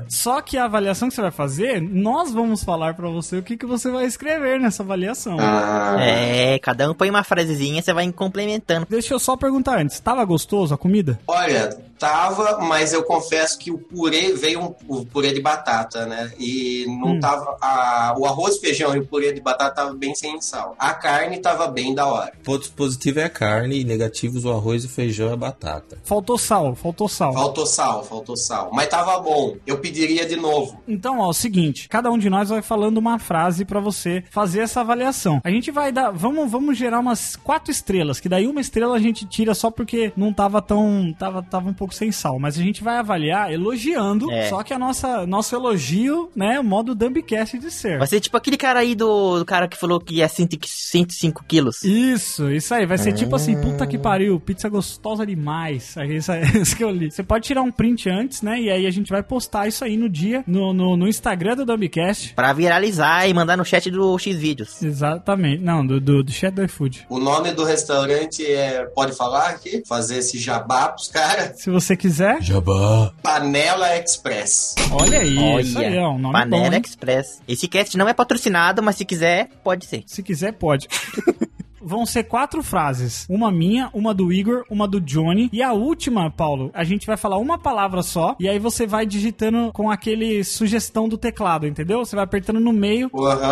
Só 0.08 0.42
que 0.42 0.58
a 0.58 0.66
avaliação 0.66 1.10
que 1.10 1.16
você 1.16 1.22
vai 1.22 1.32
fazer, 1.32 1.82
nós 1.82 2.32
vamos 2.32 2.39
falar 2.66 2.94
para 2.94 3.10
você 3.10 3.38
o 3.38 3.44
que, 3.44 3.56
que 3.58 3.66
você 3.66 3.90
vai 3.92 4.06
escrever 4.06 4.60
nessa 4.60 4.84
avaliação. 4.84 5.38
Ah, 5.40 5.96
É, 6.00 6.58
cada 6.60 6.90
um 6.90 6.94
põe 6.94 7.10
uma 7.10 7.24
frasezinha, 7.24 7.82
você 7.82 7.94
vai 7.94 8.12
complementando. 8.12 8.86
Deixa 8.90 9.14
eu 9.14 9.20
só 9.20 9.36
perguntar 9.38 9.80
antes, 9.80 10.00
tava 10.00 10.24
gostoso 10.26 10.74
a 10.74 10.78
comida? 10.78 11.20
Olha, 11.28 11.70
tava, 11.98 12.60
mas 12.60 12.94
eu 12.94 13.04
confesso 13.04 13.58
que 13.60 13.72
o 13.72 13.78
purê 13.78 14.34
veio 14.34 14.62
um, 14.62 14.76
o 14.88 15.06
purê 15.06 15.34
de 15.34 15.42
batata, 15.42 16.06
né? 16.06 16.32
E 16.40 16.86
não 16.88 17.10
Hum. 17.14 17.20
tava. 17.20 17.58
a- 17.62 18.16
o 18.18 18.26
arroz, 18.26 18.58
feijão 18.58 18.96
e 18.96 19.00
o 19.00 19.06
purê 19.06 19.32
de 19.34 19.42
batata 19.42 19.76
tava 19.76 19.94
bem 19.94 20.16
sem 20.16 20.40
sal. 20.42 20.76
A 20.80 20.94
carne 20.94 21.38
tava 21.40 21.68
bem 21.68 21.94
da 21.94 22.06
hora. 22.08 22.32
Pontos 22.44 22.70
positivos 22.70 23.22
é 23.22 23.26
a 23.26 23.30
carne 23.30 23.82
e 23.82 23.84
negativos 23.84 24.46
o 24.46 24.52
arroz, 24.52 24.86
o 24.86 24.90
feijão 24.90 25.30
e 25.30 25.34
a 25.34 25.36
batata. 25.36 25.98
Faltou 26.04 26.38
sal, 26.38 26.76
faltou 26.76 27.08
sal. 27.10 27.34
Faltou 27.34 27.66
sal, 27.66 28.04
faltou 28.04 28.38
sal. 28.38 28.70
Mas 28.74 28.88
tava 28.88 29.20
bom. 29.20 29.56
Eu 29.68 29.78
pediria 29.80 30.26
de 30.26 30.36
novo. 30.36 30.82
Então, 30.88 31.20
ó, 31.20 31.30
o 31.30 31.34
seguinte, 31.34 31.88
cada 31.90 32.10
um 32.12 32.18
de 32.18 32.29
nós 32.30 32.50
vai 32.50 32.62
falando 32.62 32.98
uma 32.98 33.18
frase 33.20 33.66
pra 33.66 33.80
você 33.80 34.24
fazer 34.30 34.62
essa 34.62 34.82
avaliação. 34.82 35.42
A 35.44 35.50
gente 35.50 35.72
vai 35.72 35.92
dar, 35.92 36.12
vamos, 36.12 36.50
vamos 36.50 36.78
gerar 36.78 37.00
umas 37.00 37.36
quatro 37.36 37.72
estrelas, 37.72 38.20
que 38.20 38.30
daí 38.30 38.48
uma 38.48 38.62
estrela 38.62 38.96
a 38.96 39.00
gente 39.00 39.26
tira 39.26 39.54
só 39.54 39.70
porque 39.72 40.12
não 40.16 40.32
tava 40.34 40.62
tão, 40.62 41.14
tava, 41.18 41.42
tava 41.42 41.70
um 41.70 41.74
pouco 41.74 41.94
sem 41.94 42.12
sal, 42.12 42.40
mas 42.40 42.58
a 42.58 42.62
gente 42.62 42.84
vai 42.84 42.98
avaliar 42.98 43.52
elogiando, 43.52 44.32
É. 44.32 44.50
só 44.50 44.64
que 44.64 44.74
a 44.74 44.80
nossa, 44.80 45.26
nosso 45.26 45.56
elogio, 45.56 46.30
né, 46.36 46.60
o 46.60 46.64
modo 46.64 46.94
Dumbcast 46.96 47.58
de 47.58 47.72
ser. 47.72 47.98
Vai 47.98 48.08
ser 48.08 48.20
tipo 48.20 48.36
aquele 48.38 48.58
cara 48.58 48.80
aí 48.80 48.96
do, 48.96 49.40
do 49.40 49.46
cara 49.46 49.68
que 49.68 49.78
falou 49.78 50.00
que 50.00 50.22
é 50.22 50.28
100 50.28 50.50
105 50.64 51.44
quilos. 51.48 51.84
Isso, 51.84 52.50
isso 52.52 52.74
aí. 52.74 52.86
Vai 52.86 52.98
ser 52.98 53.14
tipo 53.14 53.36
assim, 53.36 53.60
puta 53.62 53.86
que 53.88 53.98
pariu, 53.98 54.40
pizza 54.40 54.68
gostosa 54.70 55.26
demais. 55.26 55.98
Aí, 55.98 56.10
Isso, 56.20 56.32
é 56.32 56.42
isso 56.44 56.76
que 56.76 56.84
eu 56.84 56.90
li. 56.90 57.12
Você 57.12 57.24
pode 57.24 57.46
tirar 57.46 57.62
um 57.62 57.72
print 57.72 58.10
antes, 58.10 58.42
né? 58.42 58.60
E 58.60 58.70
aí 58.70 58.86
a 58.86 58.92
gente 58.92 59.10
vai 59.10 59.24
postar 59.24 59.68
isso 59.68 59.86
aí 59.86 59.96
no 59.96 60.10
dia, 60.10 60.44
no, 60.48 60.74
no, 60.74 60.98
no 60.98 61.08
Instagram 61.08 61.56
do 61.56 61.66
Dumbcast. 61.66 62.19
Pra 62.36 62.54
viralizar 62.54 63.28
e 63.28 63.34
mandar 63.34 63.58
no 63.58 63.66
chat 63.66 63.90
do 63.90 64.18
X-Vídeos. 64.18 64.82
Exatamente. 64.82 65.64
Não, 65.64 65.86
do, 65.86 66.00
do, 66.00 66.24
do 66.24 66.32
chat 66.32 66.54
do 66.54 66.64
iFood. 66.64 67.06
O 67.10 67.20
nome 67.20 67.52
do 67.52 67.64
restaurante 67.64 68.46
é. 68.46 68.86
Pode 68.96 69.16
falar 69.16 69.50
aqui? 69.50 69.84
Fazer 69.88 70.18
esse 70.18 70.38
jabá 70.38 70.90
pros 70.90 71.08
caras? 71.08 71.60
Se 71.62 71.70
você 71.70 71.96
quiser, 71.96 72.42
Jabá. 72.42 73.12
Panela 73.22 73.98
Express. 73.98 74.76
olha 74.92 75.20
aí. 75.20 75.62
Isso 75.62 75.80
aí, 75.80 75.98
ó. 75.98 76.12
Um 76.12 76.20
nome 76.20 76.34
Panela 76.34 76.70
bom? 76.70 76.78
Express. 76.78 77.42
Esse 77.48 77.68
cast 77.68 77.98
não 77.98 78.08
é 78.08 78.14
patrocinado, 78.14 78.82
mas 78.84 78.96
se 78.96 79.06
quiser, 79.06 79.50
pode 79.64 79.86
ser. 79.86 80.04
Se 80.06 80.22
quiser, 80.24 80.54
pode. 80.54 80.88
Vão 81.82 82.06
ser 82.06 82.24
quatro 82.24 82.62
frases. 82.62 83.26
Uma 83.30 83.52
minha, 83.52 83.90
uma 83.94 84.14
do 84.14 84.32
Igor, 84.32 84.64
uma 84.70 84.88
do 84.88 85.00
Johnny. 85.00 85.50
E 85.52 85.62
a 85.62 85.74
última, 85.74 86.30
Paulo, 86.30 86.72
a 86.74 86.84
gente 86.84 87.08
vai 87.08 87.18
falar 87.18 87.38
uma 87.38 87.58
palavra 87.58 88.02
só. 88.02 88.36
E 88.40 88.48
aí 88.48 88.60
você 88.60 88.86
vai 88.86 89.06
digitando 89.06 89.72
com 89.74 89.90
aquele 89.90 90.44
sugestão 90.44 91.08
do 91.08 91.18
teclado, 91.18 91.68
entendeu? 91.68 92.00
Você 92.00 92.16
vai 92.16 92.26
apertando 92.26 92.60
no 92.60 92.74
meio 92.74 93.10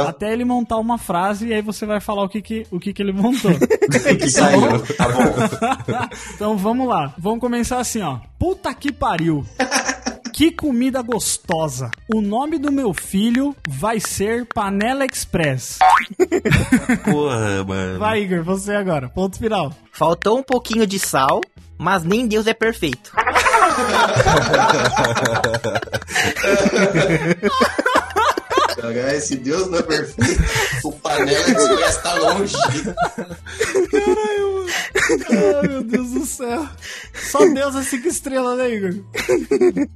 até 0.08 0.34
ele 0.34 0.46
montar 0.46 0.78
uma 0.78 0.98
frase. 0.98 1.48
E 1.48 1.54
aí 1.54 1.62
você 1.62 1.86
vai 1.86 2.00
falar 2.00 2.24
o 2.24 2.30
que, 2.30 2.42
que, 2.42 2.66
o 2.72 2.80
que, 2.80 2.94
que 2.94 3.02
ele 3.02 3.14
montou. 3.14 3.52
Que 4.18 4.30
saiu. 4.30 4.82
Tá 4.96 5.08
bom. 5.10 6.08
então 6.34 6.58
vamos 6.58 6.88
lá. 6.88 7.14
Vamos 7.18 7.40
começar 7.40 7.80
assim, 7.80 8.02
ó. 8.02 8.20
Puta 8.40 8.74
que 8.74 8.92
pariu. 8.92 9.46
Que 10.34 10.52
comida 10.52 11.02
gostosa. 11.02 11.90
O 12.14 12.22
nome 12.22 12.58
do 12.58 12.72
meu 12.72 12.94
filho 12.94 13.56
vai 13.68 14.00
ser 14.00 14.46
Panela 14.46 15.06
Express. 15.06 15.80
Porra, 17.06 17.64
mano. 17.68 18.00
Vai, 18.00 18.22
Igor, 18.22 18.44
você 18.44 18.74
agora. 18.74 19.10
Ponto 19.10 19.38
final. 19.38 19.74
Faltou 19.92 20.38
um 20.40 20.44
pouquinho 20.44 20.86
de 20.86 21.00
sal, 21.00 21.42
mas 21.78 22.04
nem 22.04 22.28
Deus 22.28 22.48
é 22.48 22.54
perfeito. 22.54 23.12
Cara, 28.76 29.16
esse 29.16 29.36
Deus 29.38 29.70
não 29.70 29.80
é 29.80 29.84
perfeito. 29.84 30.44
O 30.84 30.92
Panela 30.94 31.50
Express 31.50 31.98
tá 31.98 32.14
longe. 32.16 32.56
Ai, 35.30 35.68
meu 35.68 35.84
Deus 35.84 36.12
do 36.12 36.26
céu. 36.26 36.68
Só 37.14 37.40
Deus 37.40 37.76
é 37.76 37.84
cinco 37.84 38.08
estrelas, 38.08 38.58
né, 38.58 38.74
Igor? 38.74 38.94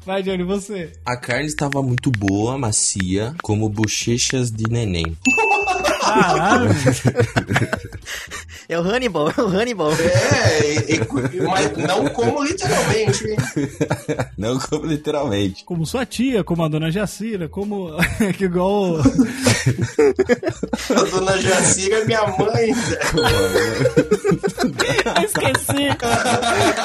Vai, 0.05 0.23
Johnny, 0.23 0.43
você. 0.43 0.91
A 1.05 1.17
carne 1.17 1.47
estava 1.47 1.81
muito 1.81 2.11
boa, 2.11 2.57
macia, 2.57 3.33
como 3.41 3.69
bochechas 3.69 4.51
de 4.51 4.69
neném. 4.69 5.17
Caralho. 6.01 6.69
É 8.69 8.79
o 8.79 8.81
Hannibal, 8.81 9.29
é 9.37 9.41
o 9.41 9.47
Hannibal. 9.47 9.91
É, 9.91 10.93
e- 10.93 10.95
e- 10.95 11.41
mas 11.41 11.75
não 11.77 12.07
como 12.09 12.43
literalmente. 12.43 13.27
hein? 13.27 13.37
Não 14.37 14.57
como 14.59 14.85
literalmente. 14.87 15.63
Como 15.65 15.85
sua 15.85 16.05
tia, 16.05 16.43
como 16.43 16.63
a 16.63 16.67
dona 16.67 16.89
Jacira, 16.91 17.47
como. 17.47 17.91
que 18.37 18.45
igual. 18.45 18.97
A 18.99 19.03
dona 21.03 21.37
Jacira 21.39 21.97
é 21.99 22.05
minha 22.05 22.23
mãe. 22.37 22.71
Esqueci. 25.23 25.87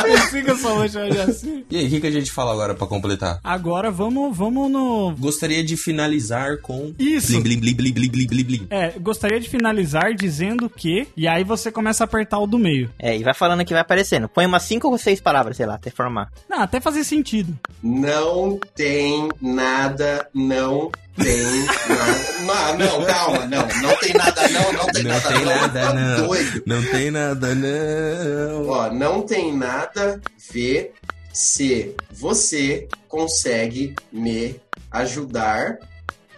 Esqueci 0.06 0.42
que 0.44 0.50
eu 0.50 0.56
só 0.56 0.74
vou 0.74 0.88
chamar 0.88 1.12
Jacira. 1.12 1.62
E 1.70 1.76
aí, 1.78 1.86
o 1.86 1.90
que, 1.90 2.00
que 2.00 2.06
a 2.06 2.10
gente 2.10 2.30
fala 2.30 2.52
agora 2.52 2.74
pra 2.74 2.86
completar? 2.86 3.40
Agora 3.42 3.90
vamos, 3.90 4.36
vamos 4.36 4.70
no. 4.70 5.14
Gostaria 5.18 5.64
de 5.64 5.76
finalizar 5.76 6.58
com. 6.58 6.94
Isso. 6.98 7.40
Blim, 7.40 7.58
blim, 7.58 7.74
blim, 7.74 7.74
blim, 7.74 7.92
blim, 7.92 8.10
blim, 8.10 8.26
blim, 8.26 8.44
blim. 8.44 8.66
É, 8.70 8.92
gostaria 9.00 9.40
de 9.40 9.48
finalizar 9.48 10.14
dizendo 10.14 10.68
que. 10.68 11.06
E 11.16 11.26
aí 11.26 11.42
você 11.44 11.70
começa 11.76 12.02
a 12.04 12.06
apertar 12.06 12.38
o 12.38 12.46
do 12.46 12.58
meio. 12.58 12.90
É, 12.98 13.14
e 13.16 13.22
vai 13.22 13.34
falando 13.34 13.62
que 13.64 13.72
vai 13.74 13.82
aparecendo. 13.82 14.28
Põe 14.30 14.46
umas 14.46 14.62
cinco 14.62 14.88
ou 14.88 14.96
seis 14.96 15.20
palavras, 15.20 15.58
sei 15.58 15.66
lá, 15.66 15.74
até 15.74 15.90
formar. 15.90 16.32
Não, 16.48 16.62
até 16.62 16.80
fazer 16.80 17.04
sentido. 17.04 17.56
Não 17.82 18.58
tem 18.74 19.28
nada, 19.42 20.26
não 20.34 20.90
tem 21.16 21.42
nada. 21.88 22.16
Não, 22.46 22.78
não, 22.78 23.04
calma, 23.06 23.46
não. 23.46 23.66
Não 23.82 23.96
tem 23.98 24.12
nada, 24.14 24.48
não, 24.48 24.72
não 24.72 24.86
tem 24.86 25.02
Não 25.02 25.10
nada, 25.12 25.28
tem 25.28 25.44
não. 25.44 25.54
nada, 25.56 25.80
Tá 25.80 25.92
não. 25.94 26.26
doido. 26.26 26.62
Não 26.66 26.82
tem 26.84 27.10
nada, 27.10 27.54
não. 27.54 28.68
Ó, 28.68 28.90
não 28.92 29.22
tem 29.22 29.56
nada 29.56 30.20
a 30.22 30.52
ver 30.52 30.92
se 31.32 31.94
você 32.12 32.86
consegue 33.08 33.94
me 34.12 34.60
ajudar 34.92 35.78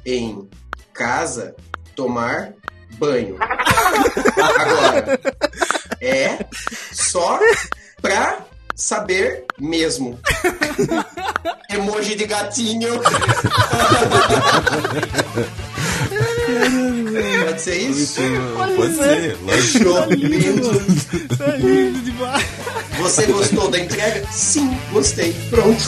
em 0.06 0.48
casa 0.94 1.54
tomar 1.94 2.52
banho. 2.98 3.36
Agora, 4.60 5.20
é 6.00 6.38
só 6.92 7.38
pra 8.00 8.38
saber 8.74 9.44
mesmo. 9.58 10.18
Emoji 11.70 12.14
de 12.14 12.26
gatinho. 12.26 13.00
Pode 17.44 17.60
ser 17.60 17.76
isso? 17.76 18.20
Pode 18.56 18.94
ser, 18.94 19.36
lógico. 19.42 19.84
Show. 19.84 20.04
Lindo. 20.10 20.82
É 21.40 21.56
lindo 21.56 21.98
demais. 22.00 22.44
Você 22.98 23.26
gostou 23.26 23.68
da 23.68 23.78
entrega? 23.78 24.24
Sim, 24.30 24.76
gostei. 24.92 25.32
Pronto. 25.50 25.84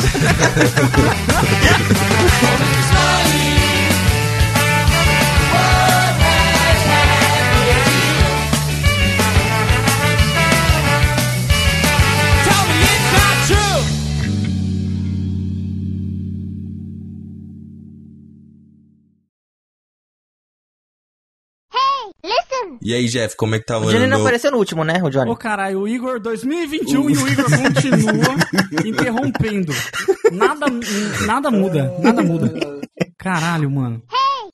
E 22.83 22.95
aí, 22.95 23.07
Jeff, 23.09 23.37
como 23.37 23.55
é 23.55 23.59
que 23.59 23.67
tá 23.67 23.79
O 23.79 23.91
Johnny 23.91 24.07
não 24.07 24.21
apareceu 24.23 24.51
no 24.51 24.57
último, 24.57 24.83
né, 24.85 25.01
o 25.03 25.11
Johnny? 25.11 25.31
Ô 25.31 25.37
caralho, 25.37 25.81
o 25.81 25.89
Igor 25.89 26.19
2021 26.19 27.11
e 27.11 27.17
o 27.19 27.29
Igor 27.29 27.45
continua 27.45 28.37
interrompendo. 28.87 29.73
Nada, 30.33 30.67
nada 31.27 31.51
muda, 31.51 31.95
nada 31.99 32.23
muda. 32.23 32.53
Caralho, 33.19 33.71
mano. 33.71 34.03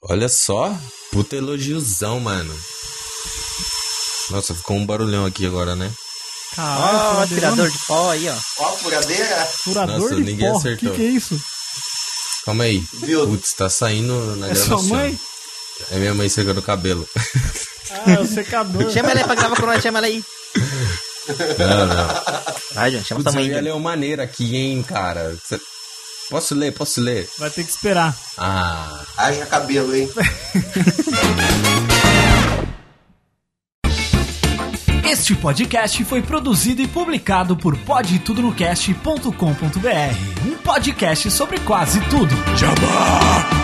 Olha 0.02 0.28
só. 0.28 0.76
Puta 1.12 1.36
elogiozão, 1.36 2.18
mano. 2.18 2.52
Nossa, 4.30 4.54
ficou 4.54 4.76
um 4.76 4.84
barulhão 4.84 5.24
aqui 5.24 5.46
agora, 5.46 5.76
né? 5.76 5.90
Caralho, 6.54 6.82
Ó, 6.82 6.98
o 6.98 7.14
furadeirão. 7.14 7.48
aspirador 7.50 7.70
de 7.70 7.78
pó 7.86 8.10
aí, 8.10 8.28
ó. 8.28 8.34
Ó, 8.58 8.72
furadeira. 8.72 9.46
Furador 9.46 9.98
Nossa, 10.00 10.14
de 10.16 10.20
ninguém 10.22 10.50
pó. 10.50 10.56
acertou. 10.58 10.90
Que 10.90 10.96
que 10.96 11.02
é 11.02 11.10
isso? 11.10 11.40
Calma 12.44 12.64
aí. 12.64 12.82
Viu? 13.04 13.26
Putz, 13.28 13.52
tá 13.52 13.70
saindo 13.70 14.14
na 14.36 14.46
É 14.48 14.50
gravação. 14.50 14.78
sua 14.80 14.96
mãe? 14.96 15.18
É 15.92 15.98
minha 15.98 16.14
mãe 16.14 16.28
secando 16.28 16.58
o 16.58 16.62
cabelo. 16.62 17.08
Ah, 17.90 18.12
é 18.12 18.18
o 18.20 18.26
secador. 18.26 18.90
Chama 18.90 19.10
ela 19.10 19.20
aí 19.20 19.24
pra 19.24 19.34
gravar 19.34 19.56
com 19.56 19.66
nós, 19.66 19.82
chama 19.82 19.98
ela 19.98 20.06
aí. 20.06 20.22
Não, 21.58 21.86
não. 21.86 22.06
Vai, 22.72 22.90
Johnny, 22.90 23.04
chama 23.04 23.20
Putz, 23.22 23.32
sua 23.32 23.42
eu 23.42 23.46
ia 23.48 23.60
ler 23.60 23.72
uma 23.72 23.80
maneira 23.90 24.22
aqui, 24.22 24.56
hein, 24.56 24.82
cara. 24.82 25.36
Cê- 25.44 25.60
Posso 26.30 26.54
ler? 26.54 26.72
Posso 26.72 27.00
ler? 27.00 27.28
Vai 27.38 27.50
ter 27.50 27.62
que 27.64 27.70
esperar. 27.70 28.14
Ah, 28.36 29.00
Haja 29.16 29.46
cabelo, 29.46 29.94
hein? 29.94 30.08
Este 35.04 35.34
podcast 35.36 36.04
foi 36.04 36.20
produzido 36.22 36.82
e 36.82 36.88
publicado 36.88 37.56
por 37.56 37.76
podtudonocast.com.br, 37.78 40.48
um 40.48 40.56
podcast 40.58 41.30
sobre 41.30 41.58
quase 41.60 42.00
tudo. 42.10 42.34
Jabá! 42.56 43.55